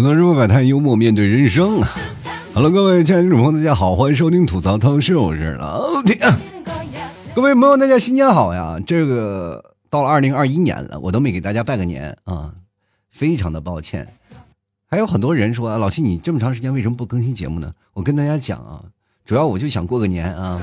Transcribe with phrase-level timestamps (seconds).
[0.00, 1.78] 吐槽社会百态，幽默面对人生。
[2.54, 6.16] Hello，各位亲爱的听众朋友，大家好，欢迎收听吐槽涛秀，我是老铁。
[7.34, 8.80] 各位朋友，大家新年好呀！
[8.86, 12.54] 这个到了二零二一年了，我都没给大家拜个年啊，
[13.10, 14.08] 非常的抱歉。
[14.86, 17.70] 还有很多人说，老七你这么长时间为什么不更新节目呢？
[17.92, 18.82] 我跟大家讲啊，
[19.26, 20.62] 主要我就想过个年啊。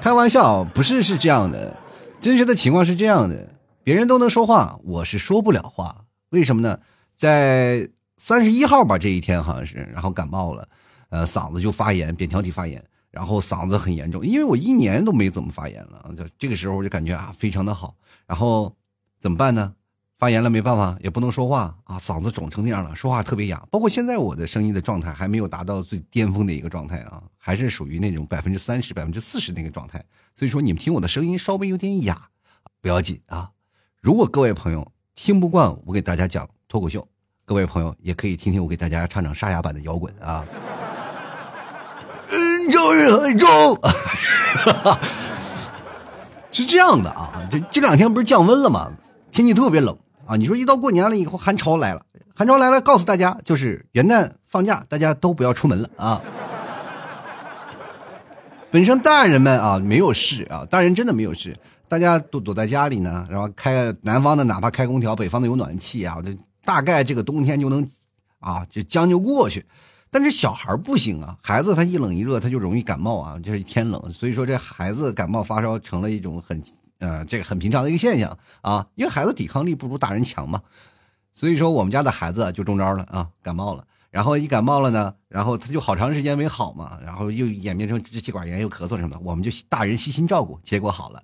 [0.00, 1.76] 开玩笑，不是是这样的，
[2.20, 3.48] 真实的情况是这样的，
[3.82, 6.78] 别人都能说话，我是说不了话，为什么呢？
[7.20, 10.66] 在三十一号吧，这一天好像是，然后感冒了，
[11.10, 17.94] 呃，嗓子就发炎，扁桃体发炎，然后嗓子很严重，因为我一年都没怎么发炎了，就这个时候我就感觉啊，非常的好，
[18.26, 18.74] 然后
[19.20, 19.74] 怎么办呢？
[20.16, 30.02] 发炎了没办法，也不能说话啊，嗓子肿成那样了，说话特别哑，包括现在我的声音的状态还没有达到最巅峰的一个状态啊，还是属于那种百分之三十、百分之四十那个状态，
[30.34, 32.30] 所以说你们听我的声音稍微有点哑，
[32.80, 33.50] 不要紧啊，
[34.00, 37.06] 如果各位朋友听不惯我给大家讲脱口秀。
[37.44, 40.44] 各位朋友也可以听听我给大家唱唱沙哑版的摇滚啊。
[42.30, 43.76] 嗯，就是很重，
[46.52, 47.42] 是这样的啊。
[47.50, 48.92] 这这两天不是降温了吗？
[49.32, 50.36] 天气特别冷啊。
[50.36, 56.20] 你说一到过年了以后，寒潮来了，寒潮来了，告诉大家就是元旦放假，大家都不要出门了啊。
[58.70, 61.56] 本身大人们啊没有事啊，大人真的没有事，
[61.88, 66.32] 大家都躲在家里呢，然后开南方的哪怕开空调，北方的有暖气啊，这。
[66.70, 67.84] 大概这个冬天就能，
[68.38, 69.66] 啊，就将就过去，
[70.08, 76.62] 但是小孩不行啊，孩子他一冷一热他就容易感冒啊，就是天冷，所以说这孩子感冒发烧成了一种很，
[77.00, 80.62] 呃，这个很平常的一个现象啊，因为孩子抵抗力不如大人强嘛，
[81.34, 91.20] 所以说我们家的孩子就中招了啊，感冒了，然后一感冒了呢，然后他就好长时间没好嘛，然后又演变成支气管炎又咳嗽什么的，我们就大人细心照顾，结果好了。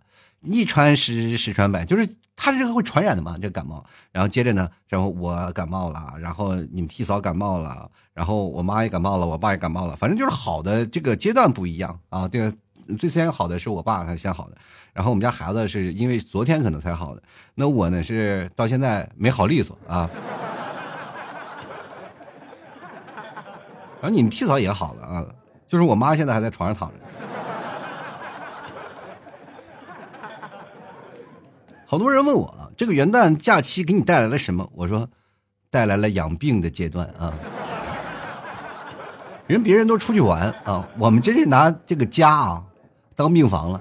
[0.47, 3.85] 一传十，十传百，就是它这个会传染的嘛，这感冒。
[4.13, 12.29] 然后接着呢，然后我感冒了，然后你们替嫂感冒了，然后我妈也感冒了，我爸也感冒了，反正就是好的这个阶段不一样啊。
[12.29, 12.53] 这个
[12.97, 14.57] 最先好的是我爸，他先好的。
[14.93, 17.23] 然后我们家孩子是因为昨天可能才好的，
[17.55, 20.09] 那我呢是到现在没好利索啊。
[24.01, 25.27] 然后你们替嫂也好了啊，
[25.67, 26.97] 就是我妈现在还在床上躺着。
[31.89, 34.69] 好多人问我啊，这个元旦假期给你带来了什么？
[34.75, 35.09] 我说，
[35.71, 37.33] 带来了养病的阶段啊。
[39.47, 42.65] 人别人都出去玩啊，我们真是拿这个家啊
[43.15, 43.81] 当病房了。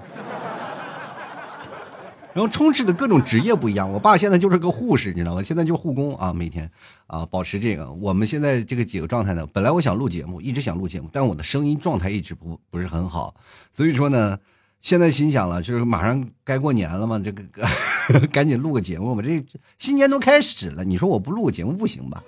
[2.32, 5.42] 然后充斥的各种职业不一样，我爸现在就是个护士，你知道吗？
[5.42, 6.70] 现在就是护工啊，每天
[7.08, 7.90] 啊保持这个。
[7.90, 13.34] 我们现在这个几个状态呢，本来我想录节目，一直想录节目，但我的声音状态一直不不是很好，
[13.72, 14.38] 所以说呢。
[14.86, 17.42] 现在心想了，就是马上该过年了嘛，这个
[18.30, 19.20] 赶紧录个节目吧。
[19.20, 19.44] 这
[19.78, 22.22] 新年都开始了，你说我不录个节目不行吧？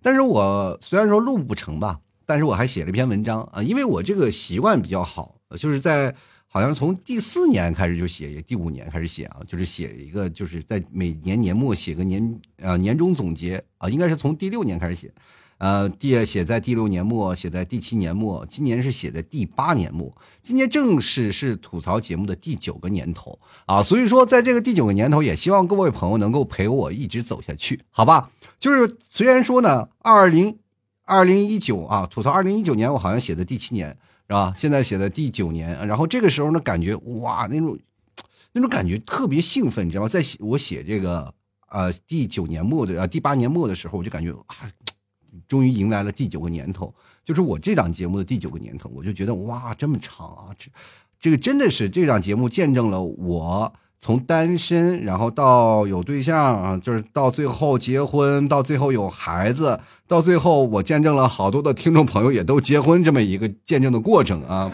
[0.00, 6.14] 但是我虽然说录不成吧，但是我还写了一篇文章啊，因为我这个习惯比较好，就是在
[6.46, 15.12] 好像从第四年开始就写，也第五年开始写啊，就是写一个，就是在每年年末写个年啊年终总结啊，应该是从第六年开始写。
[15.58, 28.30] 呃，第写在第六年末，写在第七年末，今年是写在第八年末，今年正式是吐槽节目的第九个年头啊，所以说在这个第九个年头，也希望各位朋友能够陪我一直走下去，好吧？
[28.58, 30.58] 就是虽然说呢，二零
[31.04, 33.96] 二零一九啊，吐槽二零一九年我好像写的第七年
[34.26, 34.52] 是吧？
[34.54, 37.78] 现在写的第九年，然后这个时候呢，感觉哇，那种
[38.52, 40.08] 那种感觉特别兴奋，你知道吗？
[40.08, 41.32] 在写我写这个
[41.70, 44.70] 呃第九年末的呃第八年末的时候，我就感觉啊。
[45.48, 46.92] 终于迎来了第九个年头，
[47.24, 50.50] 就是我这档节目的第九个年头，我就觉得哇，这么长啊！
[50.58, 50.70] 这
[51.20, 64.70] 这个真的是这档节目见证了我从单身，然后到有对象，就是到最后结婚，到最后有孩子，到最后我见证了好多的听众朋友也都结婚这么一个见证的过程啊！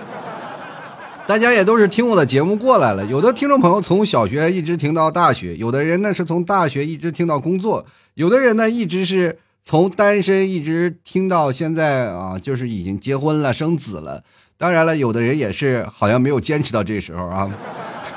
[1.27, 9.39] 大家也都是听我的节目过来了，有的听众朋友从小学一直听到大学，有的人呢是从大学一直听到工作，有的人呢一直是。
[9.63, 14.25] 从单身一直听到现在啊，就是已经结婚了、生子了。
[14.57, 17.51] 当然了，有的人也是好像没有坚持到这时候啊，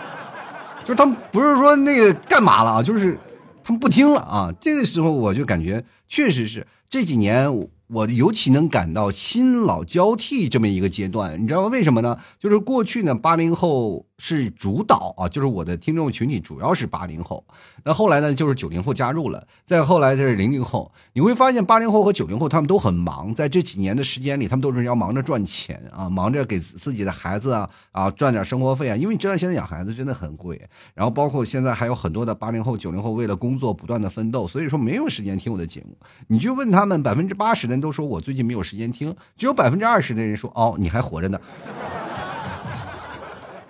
[0.81, 3.17] 就是他们不是说那个干嘛了啊，就是
[3.63, 4.51] 他们不听了啊。
[4.59, 7.51] 这个时候我就感觉确实是这几年
[7.87, 12.17] 我尤其能感到新老交替这么一个阶段，你知道为什么呢？
[12.39, 17.45] 就是过去呢，八零后是主导啊，就是我的听众群体主要是八零后，
[17.83, 20.91] 那后来呢，就是九零后加入了，再后来就是零零后。
[21.13, 30.59] 你会发现，八零后和九零后他们都很忙，在这几年的时间里，他们都是要忙着赚钱啊，忙着给自己的孩子啊啊赚点生活费啊，因为你知道现在养孩子真的很贵，
[30.93, 35.95] 然后包括现在还有很多的八零后、九零后为了工作不断的奋斗，所以说没有时间听我的节目。
[36.27, 41.39] 你就问他们，百分之八十的人都说我最近没有时间听，只有百分之二十的人说哦你还活着呢。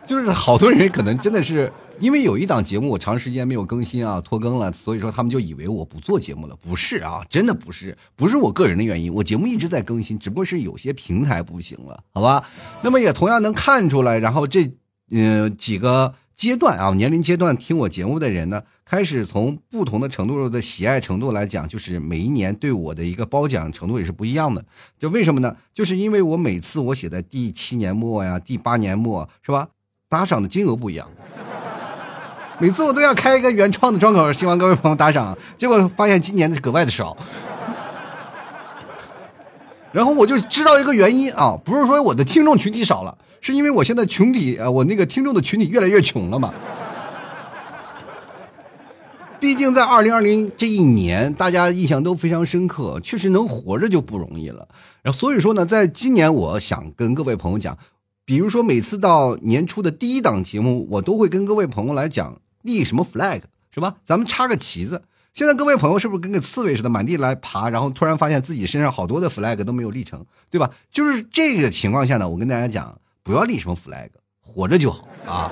[0.08, 6.56] 就是好多人可能真的是因为有一档节目我长时间没有更新啊，拖更了，所以说他们就以为我不做节目了。
[6.58, 12.44] 不是啊，真的不是，不是我个人的原因，我节目一直在更新，只不过是有些平台不行了，好吧？
[12.84, 14.72] 那么也同样能看出来，然后这
[15.10, 18.62] 嗯几个阶段啊，年龄阶段听我节目的人呢。
[18.88, 24.64] 开始从不同的程度的喜爱程度来讲，就是每一年对我的一个褒奖程度也是不一样的。
[25.00, 25.56] 这为什么呢？
[25.74, 29.70] 就是因为我每次我写在第七年末呀、第八年末，是吧？
[30.08, 31.10] 打赏的金额不一样。
[32.60, 37.18] 每次我都要开一个原创的窗口，希望各位朋友打赏，结果发现今年的格外的少。
[39.92, 46.52] 然后我就知道一个原因啊，不是说我的听众群体少了，是因为我现在群体啊，我那个听众的群体越来越穷了嘛。
[49.40, 54.68] 毕竟在二零二零这一年，大家印象都非常深刻，确实能活着就不容易了。
[55.04, 57.78] 然后所以说呢，在今年，我想跟各位朋友讲，
[58.26, 63.42] 比如说每次到年初的第一档节目，我都会跟各位朋友来讲立什么 flag，
[63.72, 63.98] 是吧？
[64.04, 65.04] 咱们插个旗子。
[65.36, 70.72] 现在各位朋友是不是跟个刺猬似的满地来爬，然后突然发现自己身上好多的 flag 都没有立成，对吧？
[70.92, 75.52] 就是这个情况下呢，我跟大家讲，不要立什么 flag，活着就好啊。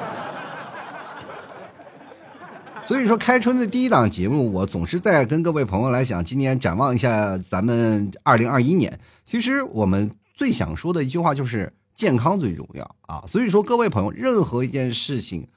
[2.85, 8.99] 所以说，开春的第一档节目，我总是在跟各位朋友来讲，今年展望一下咱们二零二一年。
[9.25, 13.23] 其实我们最想说的一句话就是健康最重要啊！
[13.25, 15.47] 所以说，各位朋友，任何一件事情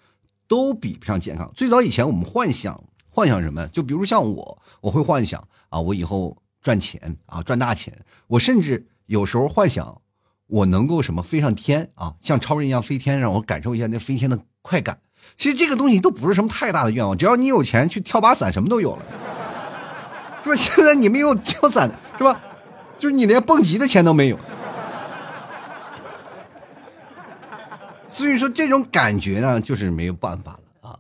[0.49, 1.53] 都比不上健康。
[1.55, 3.69] 最早以前我们幻想幻想什么？
[3.69, 7.93] 就比如像我，我会幻想啊，我以后赚钱啊，赚大钱。
[8.27, 10.01] 我甚至有时候幻想
[10.47, 15.01] 我能够什么飞上天啊，像超人一样飞天，让我感受一下那飞天的快感。
[15.37, 19.03] 其实这个东西都不是什么太大的愿望，只要你有钱去跳把伞，什么都有了，
[20.45, 20.57] 是吧？
[20.57, 22.41] 现在你没有跳伞，是吧？
[22.99, 24.39] 就是你连蹦极的钱都没有。
[28.09, 30.99] 所以说这种感觉呢，就是没有办法了啊。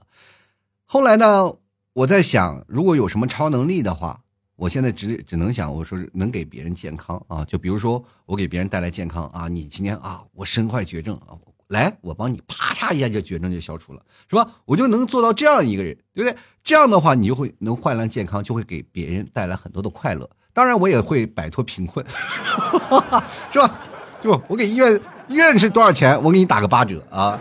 [0.85, 1.53] 后来呢，
[1.93, 4.21] 我在想，如果有什么超能力的话，
[4.57, 7.45] 我现在只只能想，我说是能给别人健康啊。
[7.45, 11.37] 就比如说，我给别人带来健康啊，你今天啊，我身患绝症啊。
[11.69, 14.01] 来，我帮你啪嚓一下就绝症就消除了，
[14.31, 14.49] 是吧？
[14.65, 16.39] 我就能做到这样一个人，对不对？
[16.63, 20.31] 这样的话，你就会能换来健康，就会给别人带来很多的快乐。
[20.53, 22.07] 当然，我也会摆脱贫困，
[23.51, 23.81] 是吧？
[24.23, 24.99] 就我给医院
[25.29, 26.23] 医院是多少钱？
[26.23, 27.39] 我给你打个八折啊，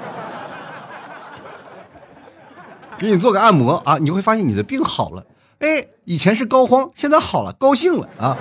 [2.97, 5.23] 给你做个按摩啊，你会发现你的病好了。
[5.65, 8.38] 哎，以前是高慌，现在好了，高兴了啊。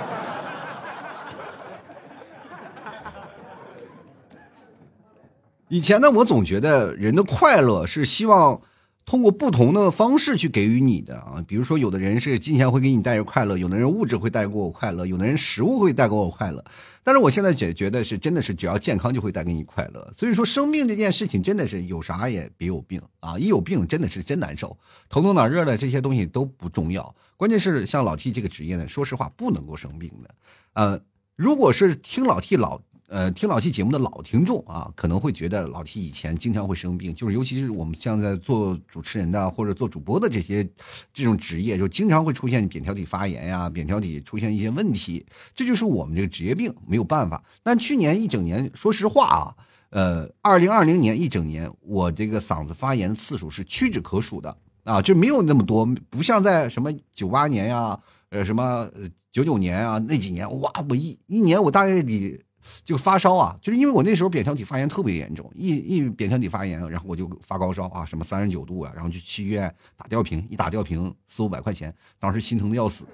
[5.69, 8.61] 以前呢，我总觉得人的快乐是希望
[9.05, 11.43] 通过不同的方式去给予你的啊。
[11.47, 16.63] 比如说，有的人是金钱会给你带来快乐，有的人物质会带给我快乐，有的人食物会带给我快乐。
[17.03, 20.11] 但是我现在觉觉得是真的是只要健康就会带给你快乐。
[20.11, 23.37] 所以说，生病这件事情真的是有啥也别有病啊！
[23.37, 24.75] 一有病真的是真难受，
[25.07, 30.35] 头痛脑热的这些东西都不重要，关键是像老 T 这个职业呢，说实话不能够生病的。
[30.73, 30.99] 呃，
[31.35, 32.81] 如果是听老 T 老。
[33.07, 40.67] 呃，听老 T 节目的老听众啊，可能会觉得老 T 以前经常会生病，就是尤其是我们像在做主持人的或者做主播的这些
[41.13, 47.43] 这种职业，就经常会出现扁桃体发炎呀，扁桃体出现一些问题，这就是我们这个职业病，没有办法。
[47.61, 49.55] 但去年一整年，说实话啊，
[49.91, 57.99] 呃，二零二零年一整年，我这个嗓子发炎的次数是屈指可数的啊，就没有那么多，不像在什么九八年呀，
[58.29, 58.89] 呃，什么
[59.31, 62.41] 九九年啊那几年，哇，我一一年我大概得。
[62.83, 73.05] 就发烧啊，就是因为我那时候扁桃体发炎特别严重，一一扁桃体发炎，然后我就发高烧啊，什么三十九度啊，然后就去医院打吊瓶，一打吊瓶四五百块钱，当时心疼的要死。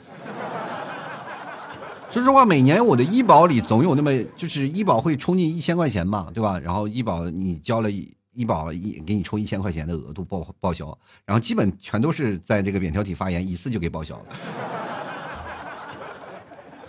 [2.09, 6.59] 说实话，每年我的医保里总有那么，就是医保会充进一千块钱嘛，对吧？
[6.59, 14.25] 然后医保你交了医保一给你充一千块钱的额度报报销，然后基本全都是在这个扁桃体发炎一次就给报销了。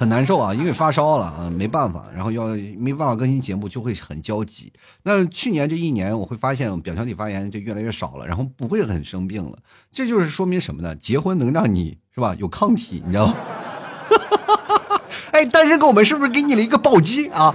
[0.03, 4.73] 很难受啊，因为发烧了啊，没办法，然后要没办法更新节目，就会很焦急。
[5.05, 9.57] 那去年这一年，我会发现表腔体发炎就越来越少了，然后不会很生病了。
[9.93, 10.97] 这就是说明什么呢？
[10.97, 13.37] 结婚能让你是吧有抗体，你知道吗？
[15.31, 17.55] 哎，单身狗们是不是给你了一个暴击啊？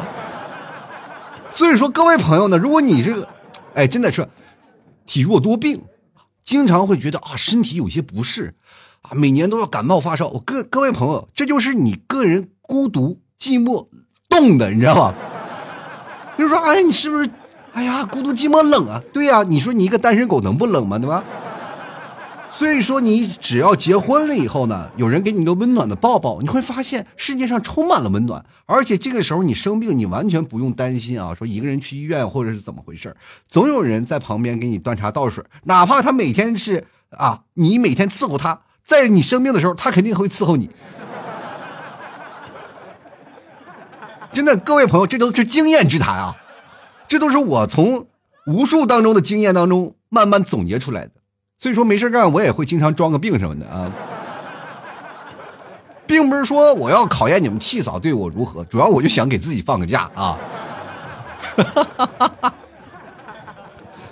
[1.51, 3.27] 所以说，各位朋友呢，如果你这个，
[3.73, 4.25] 哎，真的是
[5.05, 5.83] 体弱多病，
[6.45, 8.55] 经常会觉得啊身体有些不适
[9.01, 10.27] 啊，每年都要感冒发烧。
[10.29, 13.87] 我各各位朋友，这就是你个人孤独寂寞
[14.29, 15.13] 冻的，你知道吗？
[16.35, 17.29] 比如说，哎，你是不是？
[17.73, 19.01] 哎呀，孤独寂寞冷啊！
[19.13, 20.97] 对呀，你说你一个单身狗能不冷吗？
[20.97, 21.23] 对吧？
[22.49, 28.43] 所以说，你只要结婚了以后呢，有人给你一个温暖的抱抱，你会发现世界上充满了温暖。
[28.65, 33.15] 而且这个时候你生病，你完全不用担心啊，说一个人去医院或者是怎么回事
[33.47, 40.69] 总有人在旁边给你端茶倒水，哪怕他每天是啊，你每天伺候他，在你生病的时候，他肯定会伺候你。
[44.31, 46.37] 真的，各位朋友，这都是经验之谈啊。
[47.07, 48.07] 这都是我从
[48.45, 51.11] 无数当中的经验当中慢慢总结出来的，
[51.57, 53.91] 所以说没事干我也会经常装个病什么的啊，
[56.05, 60.37] 并不是说我要考验你们气嫂对我如何，主要我就想给自己放个假啊。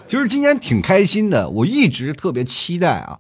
[0.08, 3.20] 其实今年挺开心的，我一直特别期待啊，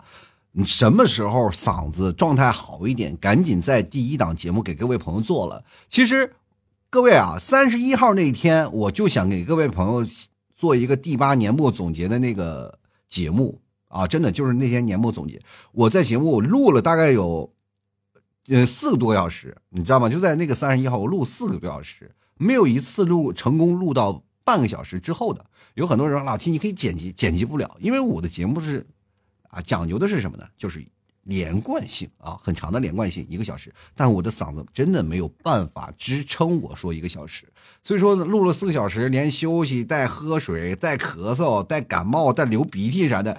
[0.57, 5.63] 你什么时候嗓子状态好一点，赶紧在第一档节目给各位朋友做了。
[5.87, 6.33] 其实。
[6.87, 10.07] 各位啊，三十一号那一天，我就想给各位朋友
[10.53, 13.59] 做一个第八年末总结的那个节目
[13.89, 15.41] 啊，真的就是那天年末总结。
[15.73, 17.51] 我在节目录了大概有
[18.47, 20.07] 呃四个多小时，你知道吗？
[20.07, 25.45] 就在那个三十一号，我录四个多小时，没有一次录成功录到半个小时之后的。
[25.73, 28.87] 有很多人说老 T，你可以剪辑，剪辑不了，因为我的节目是
[29.55, 30.45] 啊，讲究的是什么呢？
[30.57, 30.85] 就是。
[31.27, 43.35] 连贯性啊，很长的连贯性，一个小时，但我的嗓子真的没有办法支撑我说一个小时，所以说录了四个小时，连休息带喝水带咳嗽带感冒带流鼻涕啥的，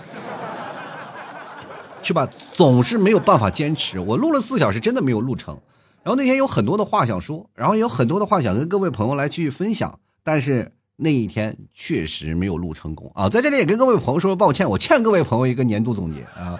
[2.02, 2.28] 是吧？
[2.52, 4.00] 总是没有办法坚持。
[4.00, 5.56] 我录了四小时，真的没有录成。
[6.02, 13.28] 然后那天有很多的话想说，然后也有很多的话想跟各位朋友来去分享，但是那一天确实没有录成功啊。
[13.28, 16.58] 在这里也跟各位朋友说抱歉，我欠各位朋友一个年度总结啊，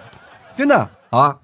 [0.55, 0.89] 真的。
[1.09, 1.39] 好吧，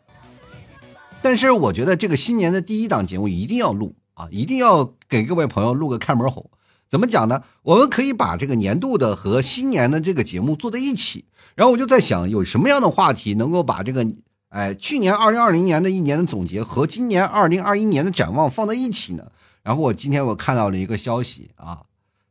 [1.21, 6.49] 但是我觉得这个新年的第一档节目一定要录啊，一定要给各位朋友录个开门红。
[6.89, 7.41] 怎么讲呢？
[7.63, 11.25] 我们可以把这个年度的和新年的这个节目做在一起。
[11.55, 14.05] 然后我就在想，有什么样的话题能够把这个
[14.49, 19.31] 哎去年二零二零年的一年的总结和今年二零二一年的展望放在一起呢？
[19.63, 21.83] 然后我今天我看到了一个消息啊，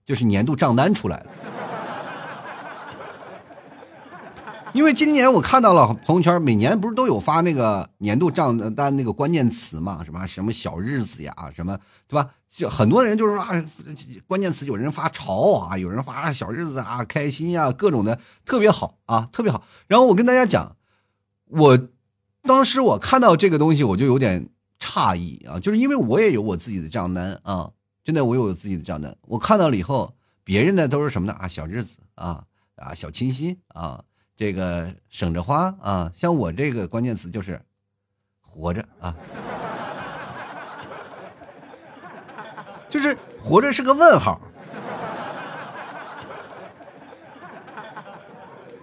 [0.05, 1.27] 就是年度账单出来了。
[4.73, 10.03] 因为今年我看到了朋友圈，每年不是都有发那个年度账单那个关键词嘛？
[10.03, 11.79] 什么什么小日子呀，什么
[12.09, 12.31] 对吧？
[12.55, 13.51] 就很多人就是说啊，
[14.27, 19.63] 关键词有人发潮啊，有人发小日子啊，开心呀，各种的特别好啊，特别好。
[19.87, 20.77] 然后我跟大家讲，
[21.49, 21.79] 我
[22.43, 27.71] 当时我看到这个东西，我就有点诧异啊，就是因为我也有我自己的账单啊，
[28.05, 29.17] 真的我有自己的账单。
[29.23, 31.33] 我看到了以后，别人的都是什么呢？
[31.35, 32.45] 啊，小日子啊
[32.77, 34.05] 啊，小清新啊。
[34.35, 37.61] 这个省着花啊，像我这个关键词就是
[38.41, 39.15] 活着啊，
[42.89, 44.41] 就是活着是个问号。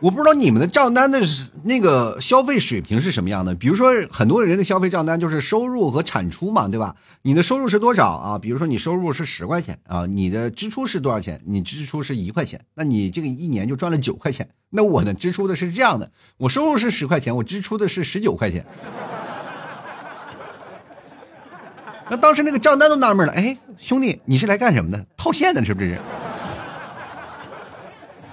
[0.02, 1.20] 我不知道你们的账单的
[1.64, 3.54] 那个消费水平是什么样的。
[3.54, 6.96] 比如说，很多人的消费账单就是收入和产出嘛，对吧？
[7.24, 8.40] 你的收入是多少啊？
[8.40, 11.42] 比如说你收入是十块钱啊，你的支出是多少钱？
[11.46, 14.48] 你支出是一块钱，那你这个一年就赚了九块钱。
[14.70, 18.66] 那我呢，支出的是这样的：我收入是十块钱，我支出的是十九块钱。
[22.10, 25.06] 那当时那个账单都纳闷了，哎，兄弟，你是来干什么的？
[25.18, 26.00] 套现的是不是？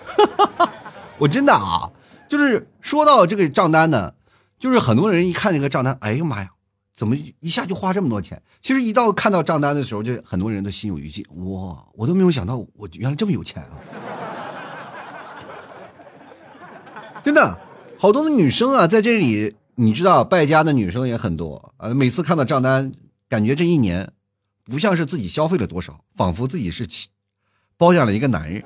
[0.07, 0.73] 哈哈。
[1.19, 1.91] 我真的啊，
[2.29, 4.15] 就是说到这个账单呢，
[4.59, 6.51] 就是很多人一看这个账单，哎呀妈呀，
[6.95, 8.43] 怎么一下就花这么多钱？
[8.61, 11.27] 其实一到看到账单的时候，就很多人都心有余悸。
[11.31, 13.81] 哇，我都没有想到，我原来这么有钱啊！
[17.25, 17.59] 真的，
[17.99, 21.95] 好多的女生啊，在这里，你知道，败家的女生也很多啊。
[21.95, 22.93] 每次看到账单，
[23.29, 24.13] 感觉这一年
[24.65, 26.87] 不像是自己消费了多少，仿佛自己是
[27.79, 28.63] 包养了一个男人。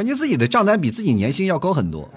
[0.00, 2.08] 感觉自己的账单比自己年薪要高很多，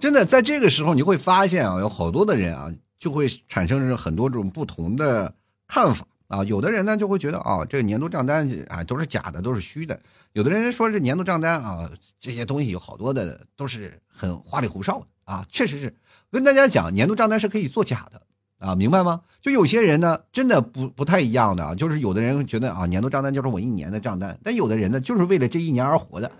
[0.00, 5.32] 真的，在这个时候你会发现啊，有好多的人啊，就会产生很多种不同的
[5.68, 6.42] 看法啊。
[6.42, 9.94] 有的人呢就会觉得啊，这个年度账单啊都是假的，都是虚的；
[10.32, 11.88] 有的人说这年度账单啊，
[12.18, 15.46] 这些东西有好多的都是很花里胡哨的啊。
[15.48, 15.94] 确实是，
[16.32, 18.20] 跟大家讲，年度账单是可以做假的。
[18.58, 19.20] 啊，明白吗？
[19.42, 26.30] 就有些人呢，真的不不太一样的，就是有的人觉得啊，年度账单就是我一年的账单，但有的人呢，就是为了这一年而活的。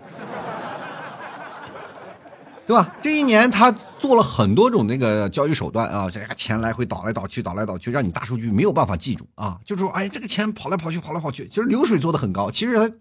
[2.65, 2.93] 对吧？
[3.01, 9.57] 这一年他做了很多种那个交易手段啊，这个钱来回倒来倒去，倒来倒去，让你大数据没有办法记住啊。
[9.63, 12.93] 就是说，哎，这个钱跑来跑去，跑来跑去，其实流水做的很高，其实他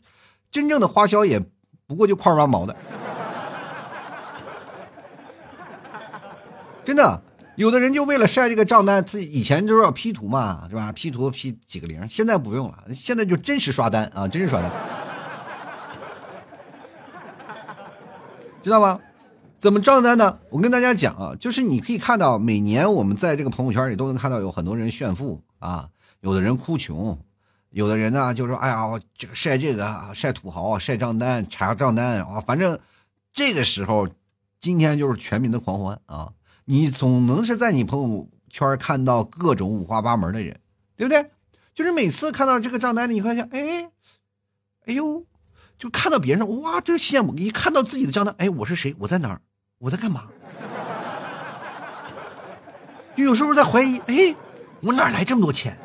[0.53, 1.43] 真正的花销也
[1.89, 2.77] 不过就块八毛的。
[6.85, 7.21] 真的，
[7.57, 14.71] 有的人就为了晒这个账单，自己以前就是要 P 图嘛，是吧？P 图 P 几个零，现在不用了，现在就真实刷单啊，真实刷单，
[18.63, 19.01] 知道吗？
[19.59, 20.39] 怎么账单呢？
[20.51, 25.89] 我跟大家讲啊，就是你可以看到，每年我们在这个朋友圈里都能看到有很多人炫富啊，
[26.21, 27.19] 有的人哭穷，
[27.71, 28.87] 有的人呢就说：“哎呀，
[29.17, 32.79] 这个晒这个啊晒土豪，晒账单，查账单啊。”反正
[33.33, 34.07] 这个时候，
[34.61, 36.33] 今天就是全民的狂欢啊！
[36.69, 40.59] 你总能是在你朋友圈看到各种五花八门的人，
[40.97, 41.25] 对不对？
[41.73, 43.89] 就是每次看到这个账单，你发现，哎，
[44.87, 45.25] 哎呦，
[45.79, 47.37] 就看到别人哇，真羡慕！
[47.37, 48.97] 一看到自己的账单，哎，我是谁？
[48.99, 49.41] 我在哪儿？
[49.79, 50.25] 我在干嘛？
[53.17, 54.35] 就有时候在怀疑，哎，
[54.83, 55.79] 我哪来这么多钱？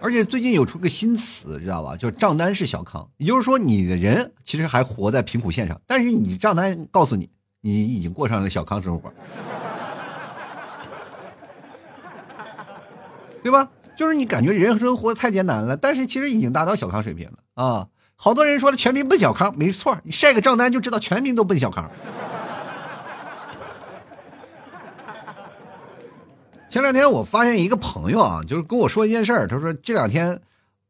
[0.00, 1.96] 而且最近有出个新词，知道吧？
[1.96, 7.28] 就是账单是小康，也就是说，你的人其实还活在贫苦线上，但是你账单告诉你，
[7.60, 9.12] 你已经过上了小康生活，
[13.42, 13.70] 对吧？
[13.96, 17.88] 就是你感觉人生活太艰难了，但是其实已经达到小康水平了啊。
[18.14, 21.90] 好多人说了，全民奔小康，没错，你晒个账单就知道全民都奔小康。
[26.68, 30.38] 前两天我发现一个朋友啊，就是跟我说一件事儿，他说这两天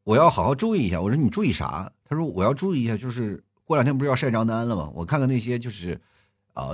[0.03, 0.99] 我要好好注意一下。
[0.99, 1.89] 我说你注意啥？
[2.03, 4.91] 他说我要注意一下，就是过两天不是要晒账单了吗？
[4.93, 5.99] 我看看那些就是，
[6.53, 6.71] 啊，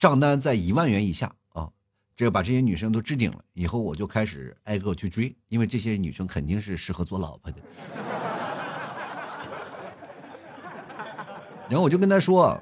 [0.00, 1.70] 账单在一万元以下啊，
[2.16, 7.58] 这把这些女生都置顶了，以后我就开始挨个去追，因为这些女生肯定是适合做老婆的。
[11.68, 12.60] 然后我就跟他说：“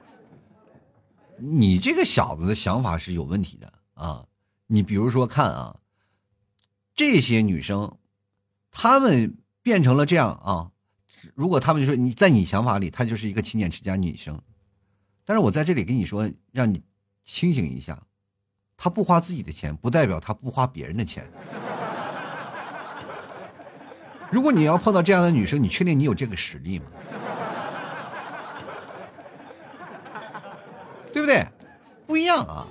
[1.38, 4.23] 你这个小子的想法是有问题的啊！
[4.67, 5.76] 你比如说看啊，
[6.97, 7.99] 这些女生，
[8.73, 10.71] 她们变成了这样啊。
[11.35, 14.41] 如果她们就说你在你想法里，她就是一个勤俭持家女生，
[15.25, 16.83] 但是我在这里跟你说，让你
[17.23, 18.03] 清醒一下，
[18.79, 21.31] 她不花自己的钱，不代表她不花别人的钱。
[24.30, 26.87] 如果你要碰到这样的女生，你确定你有这个实力吗？”
[31.13, 31.47] 对不对？
[32.06, 32.67] 不一样啊。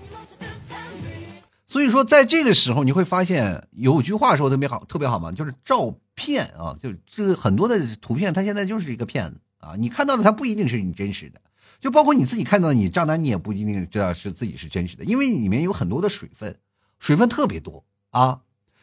[1.76, 9.76] 所以说，在这个时候，你会发现有句话说特别好，特别好嘛，就是照片啊，就是这个很多的图片，它现在就是一个骗子啊。
[9.78, 11.42] 你看到的，它不一定是你真实的，
[11.82, 16.56] 就包括你自己看到，你账单你也不一定知道是自己是真实的，因为里面有很多的水分，
[16.98, 18.40] 水分特别多啊。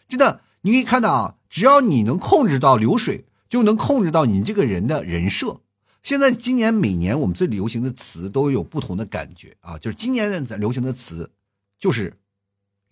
[0.06, 5.62] 真的，你可以看到啊，只要你能控制到流水，就能控制到你这个人的人设。
[6.02, 11.30] 现在今年每年我们最流行的词都有不同的感觉啊，就是今年流行的词
[11.78, 12.18] 就是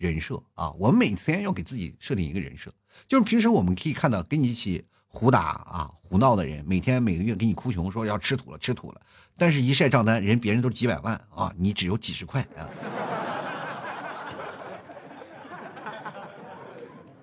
[0.09, 0.71] 人设啊。
[0.71, 2.71] 我们每天要给自己设定一个人设，
[3.07, 9.01] 就是平时我们可以看到跟你一起胡打啊胡闹的人，每天每个月给你哭穷说要吃土了吃土了，
[9.37, 12.67] 但是一晒账单，人别人都几百万啊，你只有几十块啊。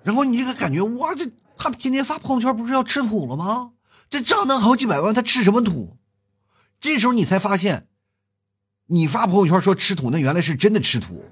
[0.03, 3.73] 然后你这个感觉哇，这他天天发朋友圈不是要吃土了吗？
[4.09, 5.97] 这账单好几百万，他吃什么土？
[6.79, 7.87] 这时候你才发现，
[8.87, 11.23] 你发朋友圈说吃土，那原来是真的吃土。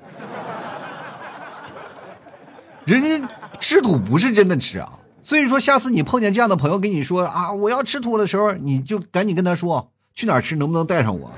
[2.87, 4.99] 人家吃土不是真的吃啊。
[5.21, 11.29] 所以说，下次你碰见这样的朋友跟你说啊，我要吃土的时候，你就赶紧跟他说去哪儿吃，能不能带上我？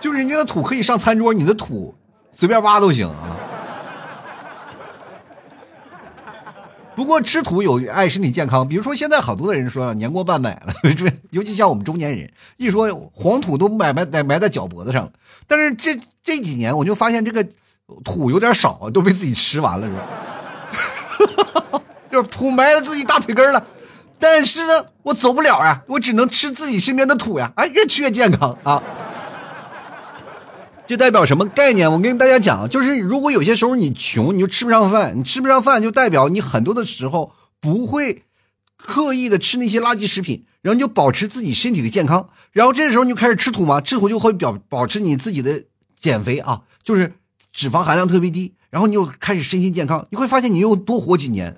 [0.00, 1.94] 就是人家的土可以上餐桌，你的土
[2.32, 3.36] 随便挖都行啊。
[6.94, 10.74] 不过吃土有碍身体健康，比如说现在好多的人说年过半百了，
[11.30, 15.12] 尤其像我们中年人，一说黄土都埋埋埋埋在脚脖子上了。
[15.46, 17.46] 但是这这几年我就发现这个
[18.04, 19.92] 土有点少，都被自己吃完了，是
[21.70, 21.82] 吧？
[22.10, 23.64] 就是土埋了自己大腿根了，
[24.18, 28.82] 但是呢，我走不了啊，我只能吃自己身边的土呀，啊，越吃越健康啊。
[30.86, 31.90] 这代表什么概念？
[31.90, 38.24] 我跟大家讲，就是如果有些时候你穷，你就吃不上饭，你吃不上饭就代表你很多的时候不会
[38.76, 42.28] 刻意的吃那些垃圾食品，然后就保持自己身体的健康。
[42.50, 45.62] 然后这时候你就开始吃土嘛，吃土就会表保持你自己的
[45.98, 47.14] 减肥啊，就是
[47.52, 51.56] 脂肪含量特别低，然后你又开始身心健康，你会发现你又多活几年。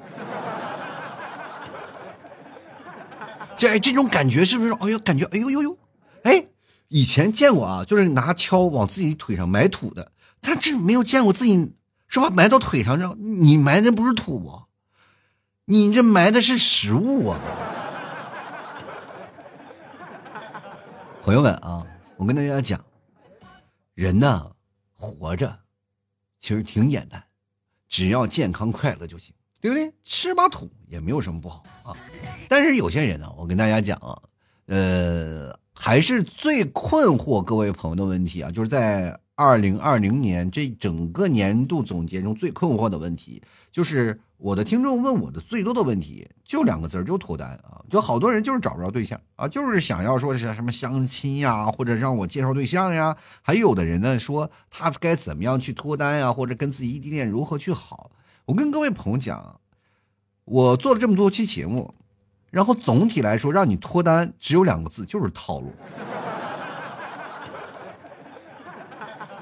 [3.56, 4.72] 这这种感觉是不是？
[4.72, 5.78] 哎呦，感觉哎呦呦呦，
[6.24, 6.48] 哎。
[6.88, 11.74] 以前见过啊，就是拿锹往自己腿上埋土的，但这没有见过自己
[12.06, 12.30] 是吧？
[12.30, 14.68] 埋到腿上这，你埋的不是土啊，
[15.64, 17.40] 你这埋的是食物啊！
[21.24, 21.84] 朋友们啊，
[22.16, 22.84] 我跟大家讲，
[23.94, 24.52] 人呢
[24.92, 25.58] 活着
[26.44, 27.24] 其实挺简单，
[27.88, 29.90] 只要健康快乐就行，对不对？
[30.04, 31.96] 吃把土也没有什么不好啊。
[32.50, 34.22] 但是有些人呢，我跟大家讲啊，
[34.66, 39.18] 呃，还是最困惑各位朋友的问题啊，就是在。
[39.36, 43.42] 二零二零年这整个年度总结中最困惑的问题，
[43.72, 47.82] 就是我的听众问我的最多的问题，就两个字就脱单啊！
[47.90, 53.16] 就好多人就是找不着对象啊，就是想要说是什么相亲呀，或者让我介绍对象呀。
[53.42, 58.12] 还有的人呢说他该怎么样去脱单呀，或者跟自己异地恋如何去好。
[58.44, 59.58] 我跟各位朋友讲，
[60.44, 61.92] 我做了这么多期节目，
[62.50, 65.72] 然后总体来说让你脱单只有两个字，就是套路。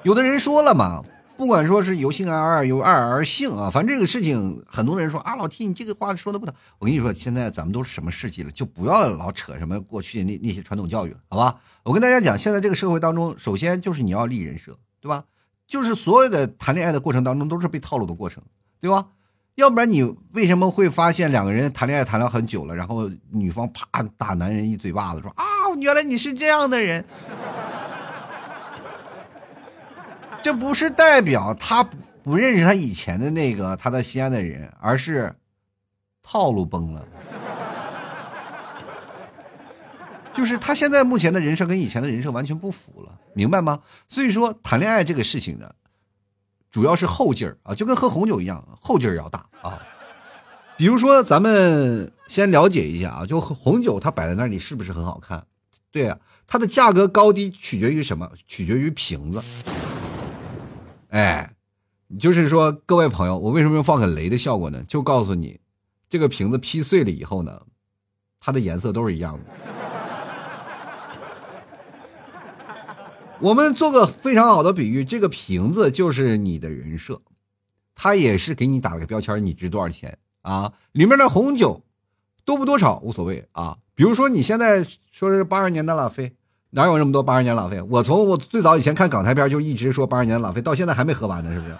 [0.02, 1.00] 有的人说了嘛，
[1.36, 6.52] 不管说是由性而爱，由爱而性啊，反正这个事情，很多人说啊，老 T 你这个话说的不对。
[6.80, 11.60] 我跟你说，现在咱们都是什么世纪了，就不要老扯什么过去的那那些传统教育了，好吧？
[11.84, 15.22] 我跟大家讲，现在这个社会当中，首先就是你要立人设，对吧？
[15.68, 18.42] 就是所有的谈恋爱的过程当中都是被套路的过程，
[18.80, 19.06] 对吧？
[19.54, 25.44] 要不然你为什么会发现两个人谈恋爱谈了很久了，然后女方啪打男人一嘴巴子，说啊，
[25.78, 27.04] 原来你是这样的人。
[30.42, 31.82] 这不是代表他
[32.22, 35.34] 不认识他以前的那个他在西安的人，而是
[36.22, 37.06] 套路崩了。
[40.32, 43.80] 就是他现在目前的人设跟以前的人设完全不符了，明白吗？
[44.08, 45.70] 所以说谈恋爱这个事情呢，
[46.70, 49.78] 主要是后劲儿啊，就跟喝红酒一样，后劲儿要大啊。
[50.78, 55.44] 比如说，咱们先了解一下啊，就红酒它摆在那里是不是很好看？
[55.92, 58.28] 对啊，它的价格高低取决于什么？
[58.46, 59.42] 取决于瓶子。
[61.12, 61.56] 哎，
[62.18, 64.82] 就是说，各位朋友，我为什么要放个雷的效果呢？
[64.88, 65.60] 就告诉你，
[66.08, 67.64] 这个瓶子劈碎了以后呢，
[68.40, 69.50] 它的颜色都是一样的。
[73.40, 77.20] 我们做个非常好的比喻，这个瓶子就是你的人设，
[77.94, 80.72] 它也是给你打了个标签，你值多少钱啊？
[80.92, 81.82] 里面的红酒
[82.46, 83.76] 多不多少无所谓啊。
[83.94, 86.34] 比如说你现在说是八二年的拉菲。
[86.74, 87.80] 哪有那么多八十年拉菲？
[87.82, 91.76] 我从我最早以前看港台片就一直说八十年拉菲，到现在还没喝完呢，是不是？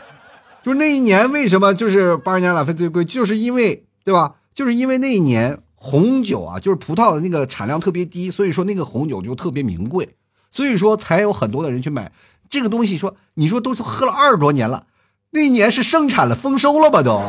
[0.63, 3.03] 就是那一年为什么就是八十年拉菲最贵？
[3.05, 4.35] 就是因为对吧？
[4.53, 10.17] 就是因为那一年红酒啊，就是葡萄的那个产量特别低，所以说那个红酒就特别名贵，
[10.51, 12.13] 所以说才有很多的人去买
[12.51, 12.99] 这个东西。
[12.99, 14.85] 说你说都喝了二十多年了，
[15.31, 17.03] 那一年是生产了丰收了吧？
[17.03, 17.23] 都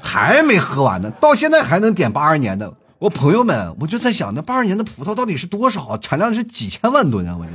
[0.00, 2.72] 还没喝完呢，到现在还能点八二年的。
[3.04, 5.98] 我朋友们，我就在想，那八二年的葡萄到底是多少？
[5.98, 7.36] 产量是几千万吨啊！
[7.38, 7.52] 我这，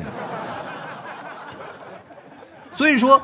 [2.72, 3.20] 所以说，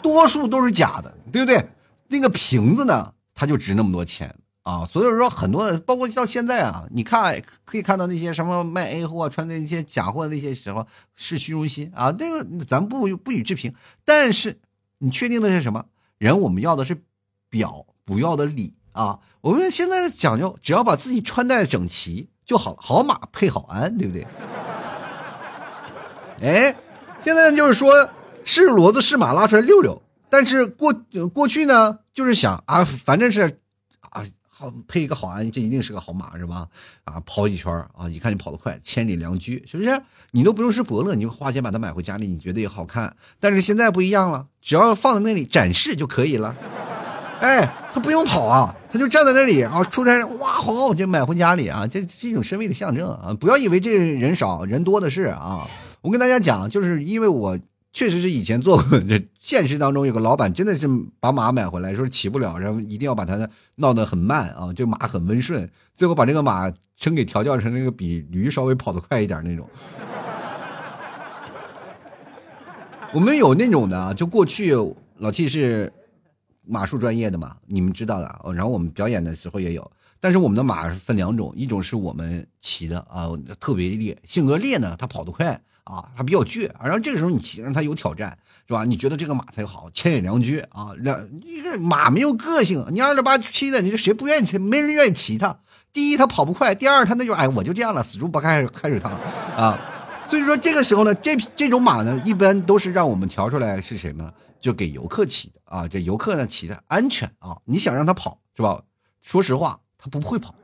[0.00, 1.68] 多数都是假的，对不对？
[2.06, 4.84] 那个瓶子呢，它就值那么多钱啊！
[4.84, 13.74] 所以说，很多包括到现在啊，你看可以看到那些什么卖 A 货、穿的那些假货那些时候是虚荣心啊，那个咱不不予置评。
[14.04, 14.60] 但是
[14.98, 15.86] 你确定的是什么？
[16.18, 17.02] 人我们要的是
[17.50, 18.74] 表，不要的里。
[18.94, 24.26] 啊，我们现在讲究，只要把自己穿戴整齐就好了，好马配好鞍，对不对？
[26.40, 26.76] 哎，
[27.20, 28.08] 现在就是说
[28.44, 30.94] 是骡子是马拉出来溜溜，但是过
[31.32, 33.60] 过去呢，就是想啊，反正是
[34.10, 36.68] 啊，好配一个好鞍，这一定是个好马，是吧？
[37.02, 40.00] 啊，跑几圈啊，一看你跑得快，千里良驹，是不是？
[40.30, 43.16] 你都不用是伯乐，你花钱把它买回家里，你觉得也好看。
[43.40, 46.54] 但是现在不一样了，只要放在那里展示就可以了。
[47.40, 53.36] 哎，他不用跑啊，他就站在那里啊，出差哇好就买回家里啊，这是一种身位的象征啊！
[53.40, 55.66] 不要以为这人少人多的是啊！
[56.00, 57.58] 我跟大家讲，就是因为我
[57.92, 69.68] 确实是以前做过，这现实当中有个老板真的是把马买回来，说骑不了，然后一定要把它闹得很慢啊，就马很温顺，最后把这个马称给调教成那个比驴稍微跑得快一点那种。
[73.12, 74.72] 我们有那种的，就过去
[75.18, 75.92] 老 T 是。
[76.66, 78.40] 马术专业的嘛，你们知道的。
[78.54, 83.28] 然后我们表演的时候也有，但是我们的马是分两种，一种是我们骑的啊，
[83.60, 86.70] 特别烈，性格烈呢，它跑得快啊，它比较倔。
[86.82, 88.84] 然后这个时候你骑上它有挑战，是吧？
[88.84, 94.58] 你觉得这个马才好，千里良驹啊，两一个马没有个性，你二六八七的，你说谁不愿意骑？
[94.58, 95.58] 没人愿意骑它。
[95.92, 99.12] 第一，它跑不快；第二，它那就哎，我就这样了，死猪不开开水烫
[99.56, 99.78] 啊。
[100.26, 104.32] 所以说这个时候呢，这这种马呢，一般都是让我们调出来是谁呢？
[104.64, 108.82] 就给游客骑的啊，这游客呢骑的安全啊，你想让他跑是吧？
[109.20, 110.54] 说实话，他不会跑。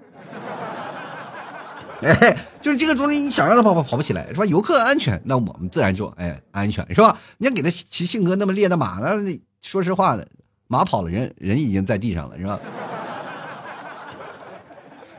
[2.01, 4.47] 哎，就是这个东西，你想让他跑跑跑不起来是吧？
[4.47, 7.19] 游客安全，那我们自然就哎安全是吧？
[7.37, 10.27] 你要给他骑性格那么烈的马，那说实话的，
[10.67, 12.59] 马跑了，人人已经在地上了是吧？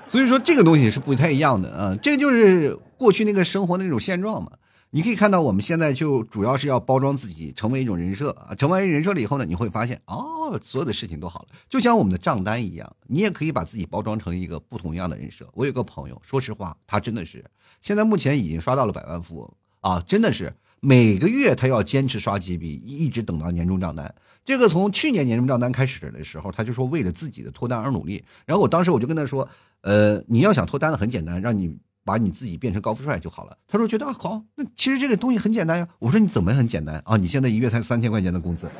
[0.08, 2.80] 所以说这个东西是不太一样的啊，这个就是。
[2.98, 4.52] 过去那个生活的那种现状嘛。
[4.94, 8.54] 你可以看到，我们现在就主要是要包装自己，成为一种人设啊。
[8.54, 15.48] 成为人设了以后呢，你会发现哦，所有的事情都好了，就像我们的账单一样，你也可以把自己包装成一个不同样的人设。
[15.54, 17.46] 我有个朋友，说实话，他真的是
[17.80, 24.14] 现在目前已经刷到了百万富翁啊，真的是每个月他要坚持刷几笔，一直等到年终账单。
[24.44, 28.22] 这个从去年年终账单开始的时候，他就说为了自己的脱单而努力。
[28.46, 29.48] 然后我当时我就跟他说，
[29.84, 31.78] 呃，你要想脱单的很简单，让你。
[32.04, 33.58] 把你自己变成高富帅就好了。
[33.68, 37.18] 他说：“觉得好，那其实这个东西很简单呀。”我说：“你怎么很简单啊？
[37.18, 38.70] 你现在一月才三千块钱的工资。”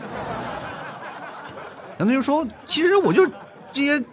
[1.98, 3.34] 然后他就说：“其实我就直
[3.74, 4.04] 接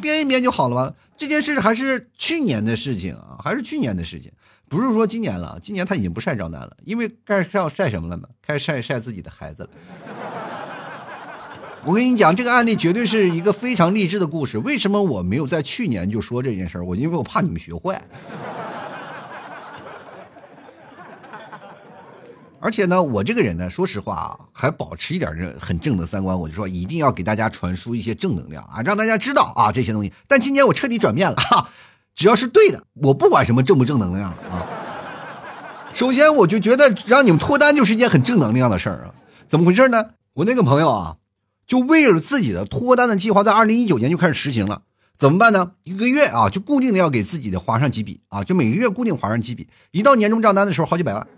[0.00, 0.94] 编一编就好了吧。
[1.16, 4.32] 这件事还是去年的事情啊，还是去年的事情，
[4.68, 5.58] 不是说今年了。
[5.62, 8.28] 今年他已经不晒账单了，因为开始要晒什么了呢？
[8.40, 9.70] 开始晒晒自己的孩子了。”
[11.84, 14.58] 我跟你讲，这个案例绝对是一个非常励志的故事。
[14.58, 16.84] 为什么我没有在去年就说这件事儿？
[16.84, 18.02] 我因为我怕你们学坏。
[22.60, 26.38] 而且呢，我这个人呢，说实话啊，还保持一点这很正的三观。
[26.38, 30.12] 我就说一定要给大家传输一些正能量啊，让大家知道啊这些东西。
[30.26, 31.68] 但今年我彻底转变了哈，
[32.14, 34.66] 只要是对的，我不管什么正不正能量啊。
[35.94, 39.14] 首先，我就觉得让你们脱单就是一件很正能量的事儿啊。
[39.46, 40.04] 怎么回事呢？
[40.34, 41.16] 我那个朋友啊。
[41.68, 44.80] 就为了自己的脱单的计划，在二零一九年就开始实行了，
[45.18, 45.72] 怎么办呢？
[45.84, 51.28] 一个月啊，就固定的要给自己的划上几笔啊，就每个月固定划上几笔，一到年终账单的时候，好几百万。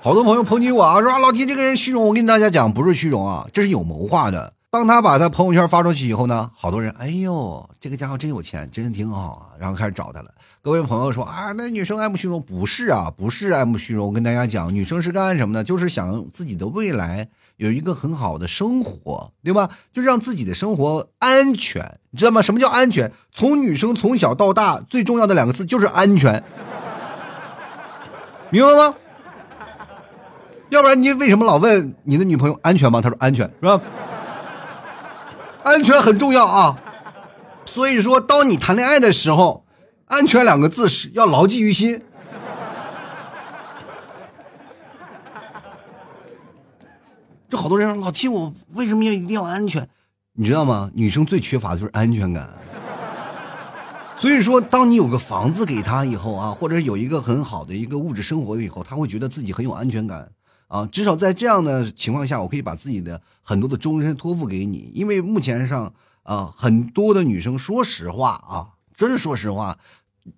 [0.00, 4.52] 好多朋友抨击我啊，说啊老提这个人虚荣，我跟大家讲，不是虚荣啊，这是有谋划的。
[4.68, 10.34] 当他把他朋友圈发出去以后呢，好多人，哎呦，这个家伙真有钱，真的挺好啊，然后开始找他了。
[10.60, 14.08] 各位朋友说啊，那女生爱慕虚荣，不是啊，不是爱慕虚荣。
[14.08, 15.62] 我跟大家讲，女生是干什么的？
[15.62, 19.70] 就是想自己的未来有一个很好的生活，对吧？
[19.92, 22.42] 就让自己的生活安全，你知道吗？
[22.42, 23.12] 什么叫安全？
[23.32, 26.42] 从女生从小到大最重要的两个字就是安全，
[28.50, 28.94] 明白吗？
[30.70, 33.00] 要不然你为什么老问你的女朋友安全吗？
[33.00, 33.80] 她说安全，是吧？
[35.62, 36.76] 安全很重要啊，
[37.64, 39.64] 所以说，当你谈恋爱的时候，
[40.06, 42.02] 安全两个字是要牢记于心。
[47.56, 49.88] 好多人老提我为什么要一定要安全？
[50.34, 50.90] 你知道吗？
[50.94, 52.48] 女生最缺乏的就是安全感。
[54.16, 60.30] 所以说，当你有个房子给她以后啊，或者有一个很好的一个物质生活以后，她会觉得自己很有安全感。
[60.68, 64.90] 啊，至少在这样的情况下，我可以把自己的很多的终身托付给你。
[64.94, 69.78] 因为目前上啊，很多的女生，说实话啊，真说实话，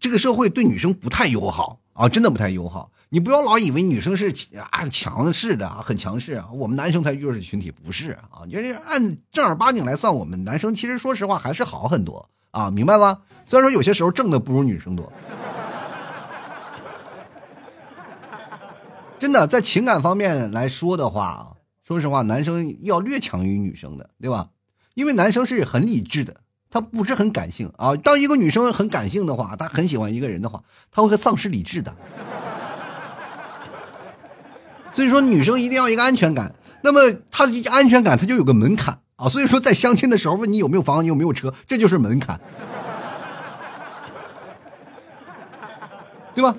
[0.01, 2.93] 这个社会对女生不太友好啊，真的不太友好。
[3.09, 4.33] 你不要老以为女生是
[4.71, 8.45] 啊强势的啊，很强势，我们男生才弱势群体，不是啊。
[8.51, 13.21] 就是按正儿八经来算，我们男生其实说实话还是好很多啊，明白吗？
[13.45, 15.13] 虽然说有些时候挣的不如女生多。
[19.19, 24.51] 真的，在情感方面来说的话，说实话，男生要略强于女生的，对吧？
[24.95, 27.95] 因为男生是很理智的，他不是很感性啊。
[27.97, 31.95] 当一个女生很感性的话，她很喜欢一个人的话，她会丧失理智的。
[34.93, 36.55] 所以说，女生一定要一个安全感。
[36.83, 37.01] 那么，
[37.31, 39.29] 她安全感，她就有个门槛啊。
[39.29, 42.41] 所以说，在相亲的时候问你有没有房，你有没有车，这就是门槛，
[46.35, 46.57] 对吧？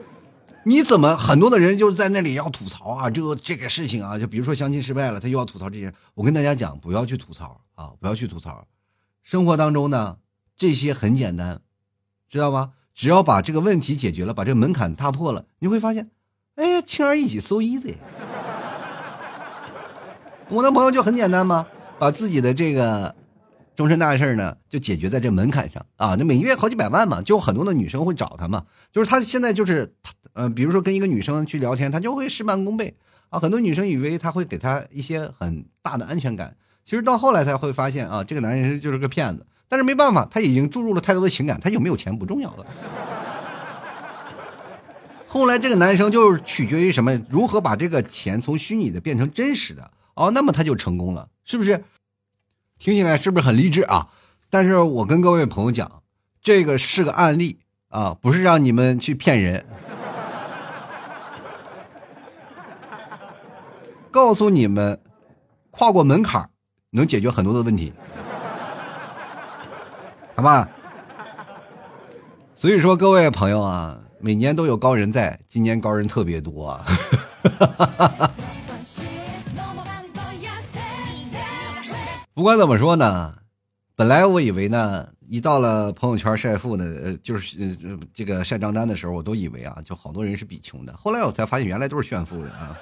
[0.64, 3.10] 你怎么很多的人就是在那里要吐槽啊？
[3.10, 5.94] 这个这个事情啊，就比如说相亲失败了，他又要吐槽这些。
[6.14, 8.68] 我跟大家讲，不要去吐槽啊，不要去吐槽。
[9.28, 10.20] 生活当中呢，
[10.56, 11.60] 这些很简单，
[12.30, 12.70] 知道吧？
[12.96, 16.10] 只要把这个问题解决了，把这个门槛踏破了，你会发现，
[16.56, 17.96] 哎，轻而易举，so easy。
[20.48, 21.68] 我的朋友就很简单嘛，
[22.00, 23.14] 把自己的这个。
[23.76, 26.16] 终身大事呢，就解决在这门槛上啊！
[26.18, 28.66] 那每个月好几百万嘛，就很多的女生会找他嘛。
[28.92, 29.94] 就是他现在就是，
[30.34, 32.98] 呃，比如说跟一个女生去聊天，他就会事半功倍
[33.30, 33.40] 啊。
[33.40, 39.46] 很多女生以为他会给他一些很大的安全感，其实到后来才会发现啊，这个男人就是个骗子。
[39.68, 42.66] 但是没办法，他已经注入了太多的情感，他有没有钱不重要了。
[45.28, 47.22] 后来这个男生就是取决于什么？
[47.30, 50.32] 如何把这个钱从虚拟的变成真实的哦？
[50.32, 51.84] 那么他就成功了，是不是？
[52.80, 54.08] 听起来是不是很励志啊？
[54.50, 56.04] 但是我跟各位朋友讲，
[56.42, 59.66] 这个是个案例啊，不是让你们去骗人。
[64.10, 65.02] 告诉你们，
[65.70, 66.50] 跨过门槛
[66.98, 67.94] 能解决很多的问题，
[70.36, 70.68] 好吧？
[72.56, 76.84] 所以说，各位朋友啊，每年都有高人在，今年高人特别多啊。
[82.34, 83.36] 不管怎么说呢，
[83.96, 90.98] 本来我以为呢，一到了朋友圈晒富呢，呃，就是呃这个晒账单的时候，我都以为啊，就好多人是比穷的。
[90.98, 92.76] 后来我才发现，原来都是炫富的啊。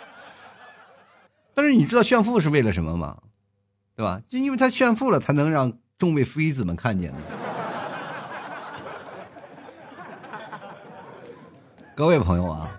[1.53, 3.17] 但是你知道炫富是为了什么吗？
[3.95, 4.21] 对吧？
[4.27, 7.13] 就因为他炫富了，才能让众位妃子们看见。
[11.95, 12.69] 各位朋友啊，